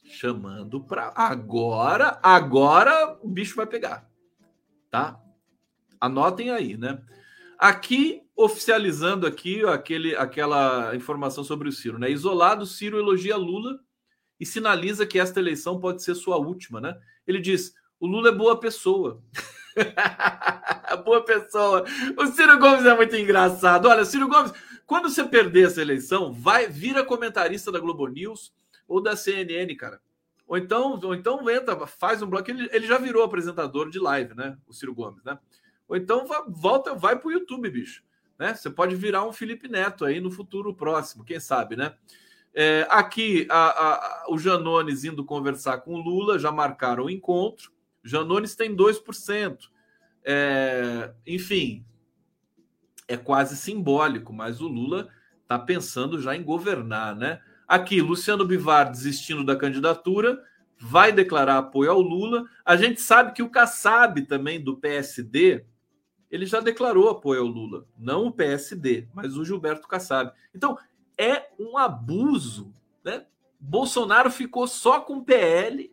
[0.03, 4.09] Chamando para agora, agora o bicho vai pegar.
[4.89, 5.20] Tá?
[5.99, 7.01] Anotem aí, né?
[7.58, 12.12] Aqui, oficializando aqui aquele, aquela informação sobre o Ciro, né?
[12.12, 13.80] Isolado, Ciro elogia Lula
[14.39, 16.95] e sinaliza que esta eleição pode ser sua última, né?
[17.26, 19.24] Ele diz: o Lula é boa pessoa.
[21.03, 21.84] boa pessoa.
[22.16, 23.88] O Ciro Gomes é muito engraçado.
[23.88, 24.53] Olha, Ciro Gomes,
[24.86, 28.53] quando você perder essa eleição, vai vira comentarista da Globo News
[28.88, 29.99] ou da CNN, cara.
[30.47, 32.49] Ou então, ou então entra, faz um bloco.
[32.49, 34.58] Ele, ele já virou apresentador de live, né?
[34.68, 35.38] O Ciro Gomes, né?
[35.88, 38.03] Ou então volta, vai para o YouTube, bicho.
[38.38, 38.53] Né?
[38.53, 41.93] Você pode virar um Felipe Neto aí no futuro próximo, quem sabe, né?
[42.53, 47.71] É, aqui a, a, o Janones indo conversar com o Lula, já marcaram o encontro.
[48.03, 49.69] Janones tem 2%.
[50.23, 51.85] É, enfim,
[53.07, 55.07] é quase simbólico, mas o Lula
[55.43, 57.41] está pensando já em governar, né?
[57.67, 60.41] Aqui, Luciano Bivar desistindo da candidatura,
[60.79, 62.45] vai declarar apoio ao Lula.
[62.65, 65.65] A gente sabe que o Kassab também do PSD
[66.30, 70.32] ele já declarou apoio ao Lula, não o PSD, mas o Gilberto Kassab.
[70.53, 70.78] Então,
[71.17, 72.73] é um abuso,
[73.03, 73.25] né?
[73.59, 75.91] Bolsonaro ficou só com o PL,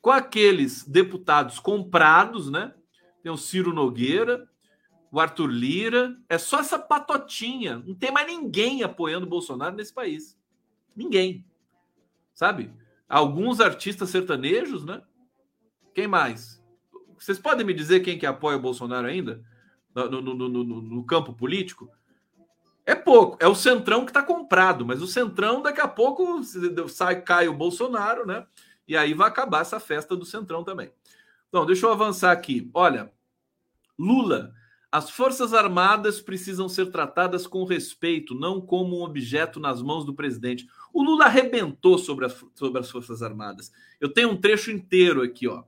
[0.00, 2.74] com aqueles deputados comprados, né?
[3.22, 4.48] Tem o Ciro Nogueira,
[5.10, 9.92] o Arthur Lira, é só essa patotinha, não tem mais ninguém apoiando o Bolsonaro nesse
[9.92, 10.38] país.
[10.94, 11.44] Ninguém.
[12.34, 12.72] Sabe?
[13.08, 15.02] Alguns artistas sertanejos, né?
[15.94, 16.62] Quem mais?
[17.18, 19.42] Vocês podem me dizer quem que apoia o Bolsonaro ainda?
[19.94, 21.90] No, no, no, no campo político?
[22.84, 23.36] É pouco.
[23.40, 26.42] É o Centrão que está comprado, mas o Centrão daqui a pouco
[26.88, 28.46] sai, cai o Bolsonaro, né?
[28.86, 30.92] E aí vai acabar essa festa do Centrão também.
[31.48, 32.70] Então, deixa eu avançar aqui.
[32.72, 33.10] Olha,
[33.98, 34.52] Lula,
[34.92, 40.14] as Forças Armadas precisam ser tratadas com respeito, não como um objeto nas mãos do
[40.14, 40.68] presidente.
[40.92, 43.72] O Lula arrebentou sobre as, sobre as Forças Armadas.
[44.00, 45.64] Eu tenho um trecho inteiro aqui, ó.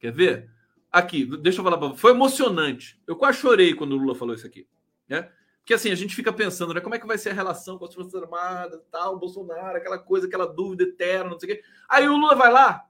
[0.00, 0.50] Quer ver?
[0.92, 3.00] Aqui, deixa eu falar para Foi emocionante.
[3.06, 4.68] Eu quase chorei quando o Lula falou isso aqui.
[5.08, 5.30] Né?
[5.60, 6.80] Porque assim, a gente fica pensando, né?
[6.80, 10.26] Como é que vai ser a relação com as Forças Armadas, tal, Bolsonaro, aquela coisa,
[10.26, 11.62] aquela dúvida eterna, não sei o quê.
[11.88, 12.84] Aí o Lula vai lá,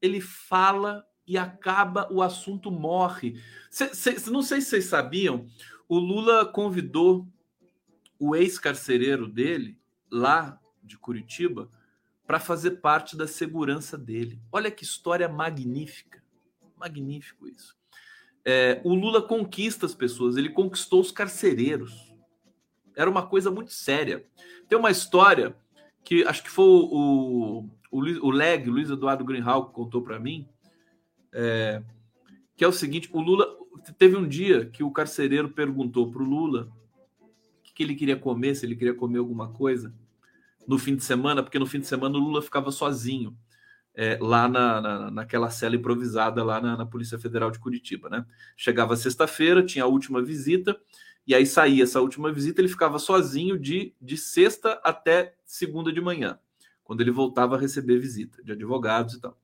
[0.00, 3.40] ele fala e acaba, o assunto morre.
[3.70, 5.46] Cê, cê, não sei se vocês sabiam,
[5.88, 7.26] o Lula convidou
[8.18, 9.78] o ex-carcereiro dele,
[10.10, 11.70] lá de Curitiba,
[12.26, 14.40] para fazer parte da segurança dele.
[14.52, 16.21] Olha que história magnífica.
[16.82, 17.76] Magnífico isso.
[18.44, 22.12] É, o Lula conquista as pessoas, ele conquistou os carcereiros.
[22.96, 24.26] Era uma coisa muito séria.
[24.68, 25.54] Tem uma história
[26.02, 30.48] que acho que foi o, o, o Leg, Luiz Eduardo Greenhal, que contou para mim,
[31.32, 31.80] é,
[32.56, 33.46] que é o seguinte: o Lula
[33.96, 36.68] teve um dia que o carcereiro perguntou para o Lula
[37.20, 39.94] o que, que ele queria comer, se ele queria comer alguma coisa
[40.66, 43.36] no fim de semana, porque no fim de semana o Lula ficava sozinho
[43.94, 48.24] é, lá na, na, naquela cela improvisada lá na, na, Polícia Federal de Curitiba, né?
[48.56, 50.78] Chegava sexta-feira, tinha a última visita,
[51.26, 56.00] e aí saía essa última visita, ele ficava sozinho de, de sexta até segunda de
[56.00, 56.38] manhã,
[56.82, 59.38] quando ele voltava a receber visita de advogados e tal.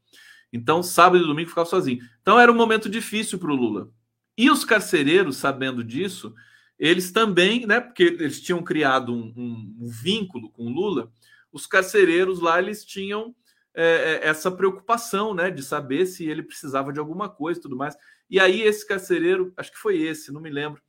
[0.53, 2.01] Então, sábado e domingo ficava sozinho.
[2.23, 3.91] Então, era um momento difícil para o Lula.
[4.37, 6.35] E os carcereiros, sabendo disso,
[6.79, 7.81] eles também, né?
[7.81, 11.13] Porque eles tinham criado um, um, um vínculo com o Lula,
[11.53, 13.35] os carcereiros lá, eles tinham
[13.81, 17.77] é, é, essa preocupação, né, de saber se ele precisava de alguma coisa e tudo
[17.77, 17.97] mais.
[18.29, 20.83] E aí esse carcereiro, acho que foi esse, não me lembro,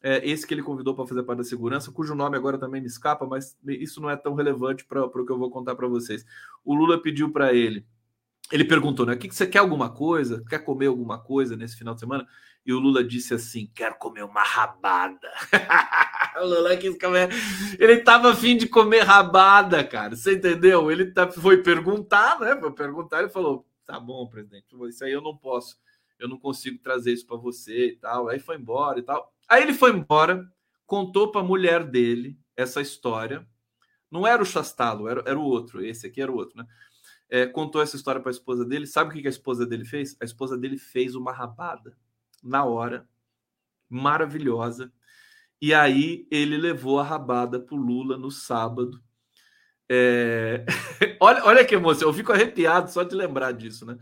[0.00, 2.86] é, esse que ele convidou para fazer parte da segurança, cujo nome agora também me
[2.86, 6.24] escapa, mas isso não é tão relevante para o que eu vou contar para vocês.
[6.64, 7.84] O Lula pediu para ele,
[8.52, 9.14] ele perguntou, né?
[9.14, 10.44] O que, que você quer alguma coisa?
[10.48, 12.24] Quer comer alguma coisa nesse final de semana?
[12.64, 15.28] E o Lula disse assim: quero comer uma rabada.
[16.40, 17.30] Lula quis comer.
[17.78, 20.14] Ele estava afim de comer rabada, cara.
[20.16, 20.90] Você entendeu?
[20.90, 22.56] Ele tá, foi perguntar, né?
[22.58, 25.78] Foi perguntar, ele falou: tá bom, presidente, isso aí eu não posso,
[26.18, 28.28] eu não consigo trazer isso para você e tal.
[28.28, 29.32] Aí foi embora e tal.
[29.48, 30.44] Aí ele foi embora,
[30.84, 33.46] contou para a mulher dele essa história.
[34.10, 35.84] Não era o Chastalo, era, era o outro.
[35.84, 36.66] Esse aqui era o outro, né?
[37.28, 38.86] É, contou essa história para a esposa dele.
[38.86, 40.16] Sabe o que, que a esposa dele fez?
[40.20, 41.96] A esposa dele fez uma rabada
[42.42, 43.08] na hora,
[43.88, 44.92] maravilhosa.
[45.60, 49.00] E aí ele levou a rabada para o Lula no sábado.
[49.88, 50.64] É...
[51.20, 53.98] olha, olha que emoção, eu fico arrepiado só de lembrar disso, né?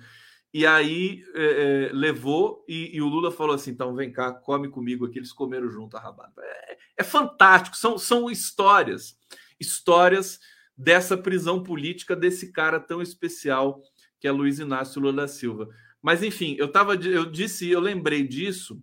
[0.54, 4.68] E aí é, é, levou e, e, o Lula falou assim: então vem cá, come
[4.68, 5.18] comigo aqui.
[5.18, 6.32] Eles comeram junto a rabada.
[6.38, 9.16] É, é, fantástico, são, são histórias,
[9.58, 10.38] histórias
[10.76, 13.82] dessa prisão política desse cara tão especial
[14.20, 15.68] que é Luiz Inácio Lula da Silva.
[16.00, 18.80] Mas enfim, eu tava, eu disse, eu lembrei disso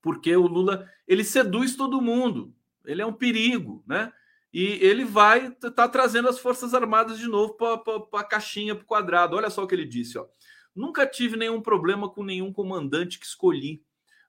[0.00, 2.54] porque o Lula ele seduz todo mundo.
[2.84, 4.12] Ele é um perigo, né?
[4.52, 8.86] E ele vai tá trazendo as forças armadas de novo para a caixinha, para o
[8.86, 9.36] quadrado.
[9.36, 10.26] Olha só o que ele disse, ó.
[10.74, 13.82] Nunca tive nenhum problema com nenhum comandante que escolhi.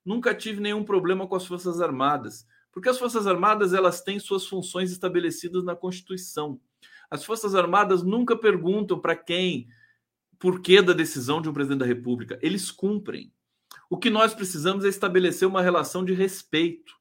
[0.04, 4.48] Nunca tive nenhum problema com as Forças Armadas, porque as Forças Armadas elas têm suas
[4.48, 6.60] funções estabelecidas na Constituição.
[7.10, 9.68] As Forças Armadas nunca perguntam para quem,
[10.40, 12.40] por que da decisão de um presidente da República.
[12.42, 13.32] Eles cumprem.
[13.90, 16.94] O que nós precisamos é estabelecer uma relação de respeito.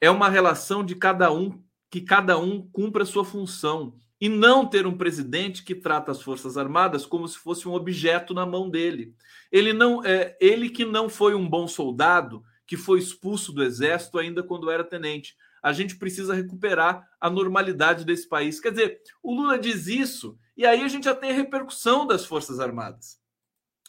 [0.00, 1.60] É uma relação de cada um
[1.90, 6.22] que cada um cumpra a sua função e não ter um presidente que trata as
[6.22, 9.14] Forças Armadas como se fosse um objeto na mão dele.
[9.50, 14.18] Ele não é ele que não foi um bom soldado, que foi expulso do exército
[14.18, 15.36] ainda quando era tenente.
[15.62, 18.60] A gente precisa recuperar a normalidade desse país.
[18.60, 22.24] Quer dizer, o Lula diz isso e aí a gente já tem a repercussão das
[22.24, 23.18] Forças Armadas.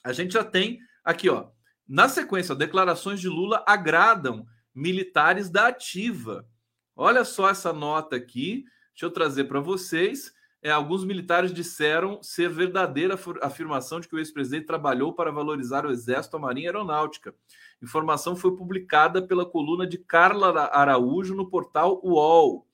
[0.03, 1.47] A gente já tem aqui, ó,
[1.88, 6.48] na sequência, declarações de Lula agradam militares da ativa.
[6.96, 8.66] Olha só essa nota aqui
[8.96, 10.34] Deixa eu trazer para vocês.
[10.62, 15.92] É, alguns militares disseram ser verdadeira afirmação de que o ex-presidente trabalhou para valorizar o
[15.92, 17.36] Exército, a Marinha e a Aeronáutica.
[17.84, 22.66] Informação foi publicada pela coluna de Carla Araújo no portal UOL.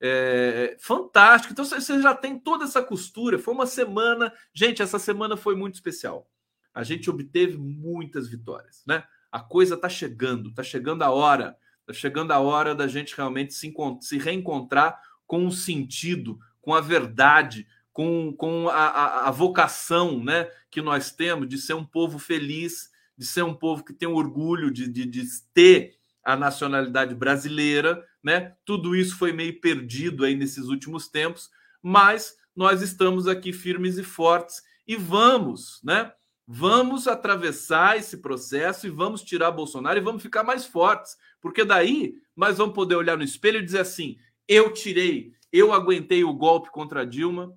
[0.00, 1.52] É, fantástico.
[1.52, 3.40] Então você já tem toda essa costura.
[3.40, 4.32] Foi uma semana.
[4.54, 6.30] Gente, essa semana foi muito especial.
[6.76, 9.02] A gente obteve muitas vitórias, né?
[9.32, 13.54] A coisa está chegando, está chegando a hora, está chegando a hora da gente realmente
[13.54, 13.72] se,
[14.02, 20.50] se reencontrar com o sentido, com a verdade, com, com a, a, a, vocação né,
[20.70, 24.70] que nós temos de ser um povo feliz, de ser um povo que tem orgulho
[24.70, 25.24] de, de, de
[25.54, 28.54] ter a nacionalidade brasileira, né?
[28.66, 31.48] Tudo isso foi meio perdido aí nesses últimos tempos,
[31.82, 36.12] mas nós estamos aqui firmes e fortes e vamos, né?
[36.46, 42.14] Vamos atravessar esse processo e vamos tirar Bolsonaro e vamos ficar mais fortes, porque daí
[42.36, 44.16] nós vamos poder olhar no espelho e dizer assim:
[44.46, 47.52] eu tirei, eu aguentei o golpe contra Dilma,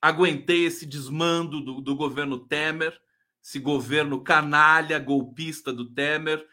[0.00, 2.96] aguentei esse desmando do, do governo Temer,
[3.42, 6.46] esse governo canalha, golpista do Temer.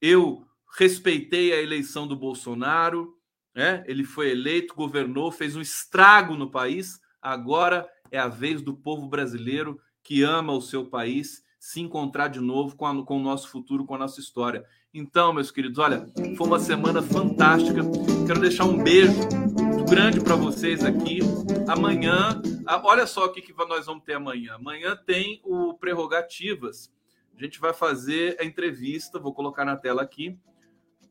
[0.00, 0.44] Eu
[0.76, 3.16] respeitei a eleição do Bolsonaro,
[3.54, 3.84] né?
[3.86, 7.00] ele foi eleito, governou, fez um estrago no país.
[7.20, 12.40] Agora é a vez do povo brasileiro que ama o seu país se encontrar de
[12.40, 14.64] novo com, a, com o nosso futuro, com a nossa história.
[14.92, 17.82] Então, meus queridos, olha, foi uma semana fantástica.
[18.26, 21.20] Quero deixar um beijo muito grande para vocês aqui.
[21.68, 22.42] Amanhã,
[22.82, 24.54] olha só o que, que nós vamos ter amanhã.
[24.54, 26.92] Amanhã tem o Prerrogativas.
[27.38, 30.36] A gente vai fazer a entrevista, vou colocar na tela aqui.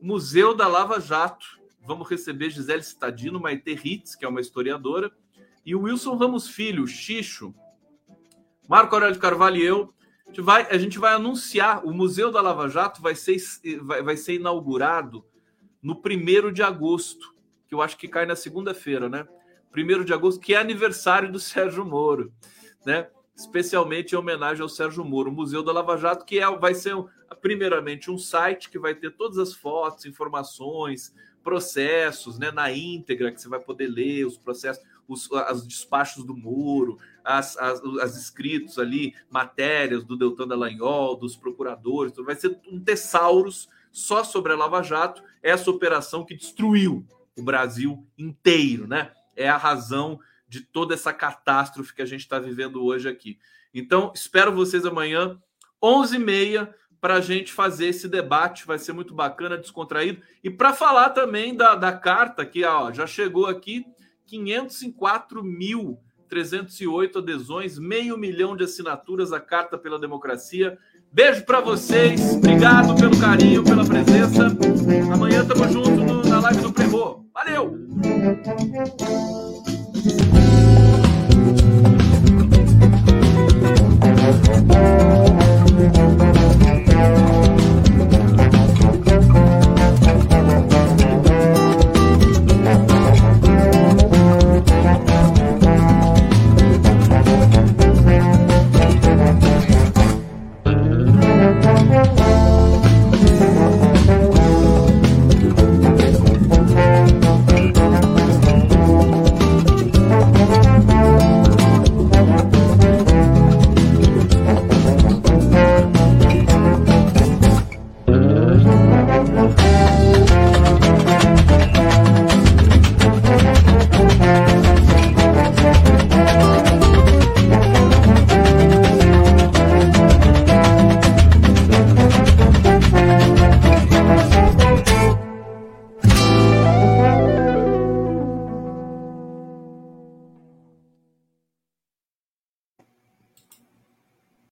[0.02, 1.60] Museu da Lava Jato.
[1.86, 5.12] Vamos receber Gisele Citadino, Maite Ritz, que é uma historiadora,
[5.66, 7.56] e o Wilson Ramos Filho, Xixo,
[8.72, 9.94] Marco Aurélio Carvalho e eu
[10.30, 13.36] gente vai, a gente vai anunciar, o Museu da Lava Jato vai ser,
[13.82, 15.26] vai, vai ser inaugurado
[15.84, 17.36] no primeiro de agosto,
[17.68, 19.28] que eu acho que cai na segunda-feira, né?
[19.74, 22.32] Primeiro de agosto, que é aniversário do Sérgio Moro,
[22.86, 23.10] né?
[23.36, 25.32] Especialmente em homenagem ao Sérgio Moro.
[25.32, 26.96] O Museu da Lava Jato, que é, vai ser,
[27.42, 31.14] primeiramente, um site que vai ter todas as fotos, informações,
[31.44, 32.52] processos, né?
[32.52, 34.82] Na íntegra, que você vai poder ler os processos
[35.14, 41.36] os, os despachos do Moro, as, as, as escritos ali, matérias do Deltan Dallagnol, dos
[41.36, 47.06] procuradores, vai ser um tesauros só sobre a Lava Jato, essa operação que destruiu
[47.38, 49.12] o Brasil inteiro, né?
[49.36, 53.38] É a razão de toda essa catástrofe que a gente está vivendo hoje aqui.
[53.74, 55.40] Então, espero vocês amanhã,
[55.82, 58.66] 11h30, para a gente fazer esse debate.
[58.66, 60.22] Vai ser muito bacana, descontraído.
[60.44, 63.86] E para falar também da, da carta, que ó, já chegou aqui
[64.30, 70.78] 504.308 adesões, meio milhão de assinaturas, a Carta pela Democracia.
[71.12, 74.48] Beijo para vocês, obrigado pelo carinho, pela presença.
[75.14, 77.30] Amanhã tamo junto no, na live do Primo.
[77.34, 77.78] Valeu!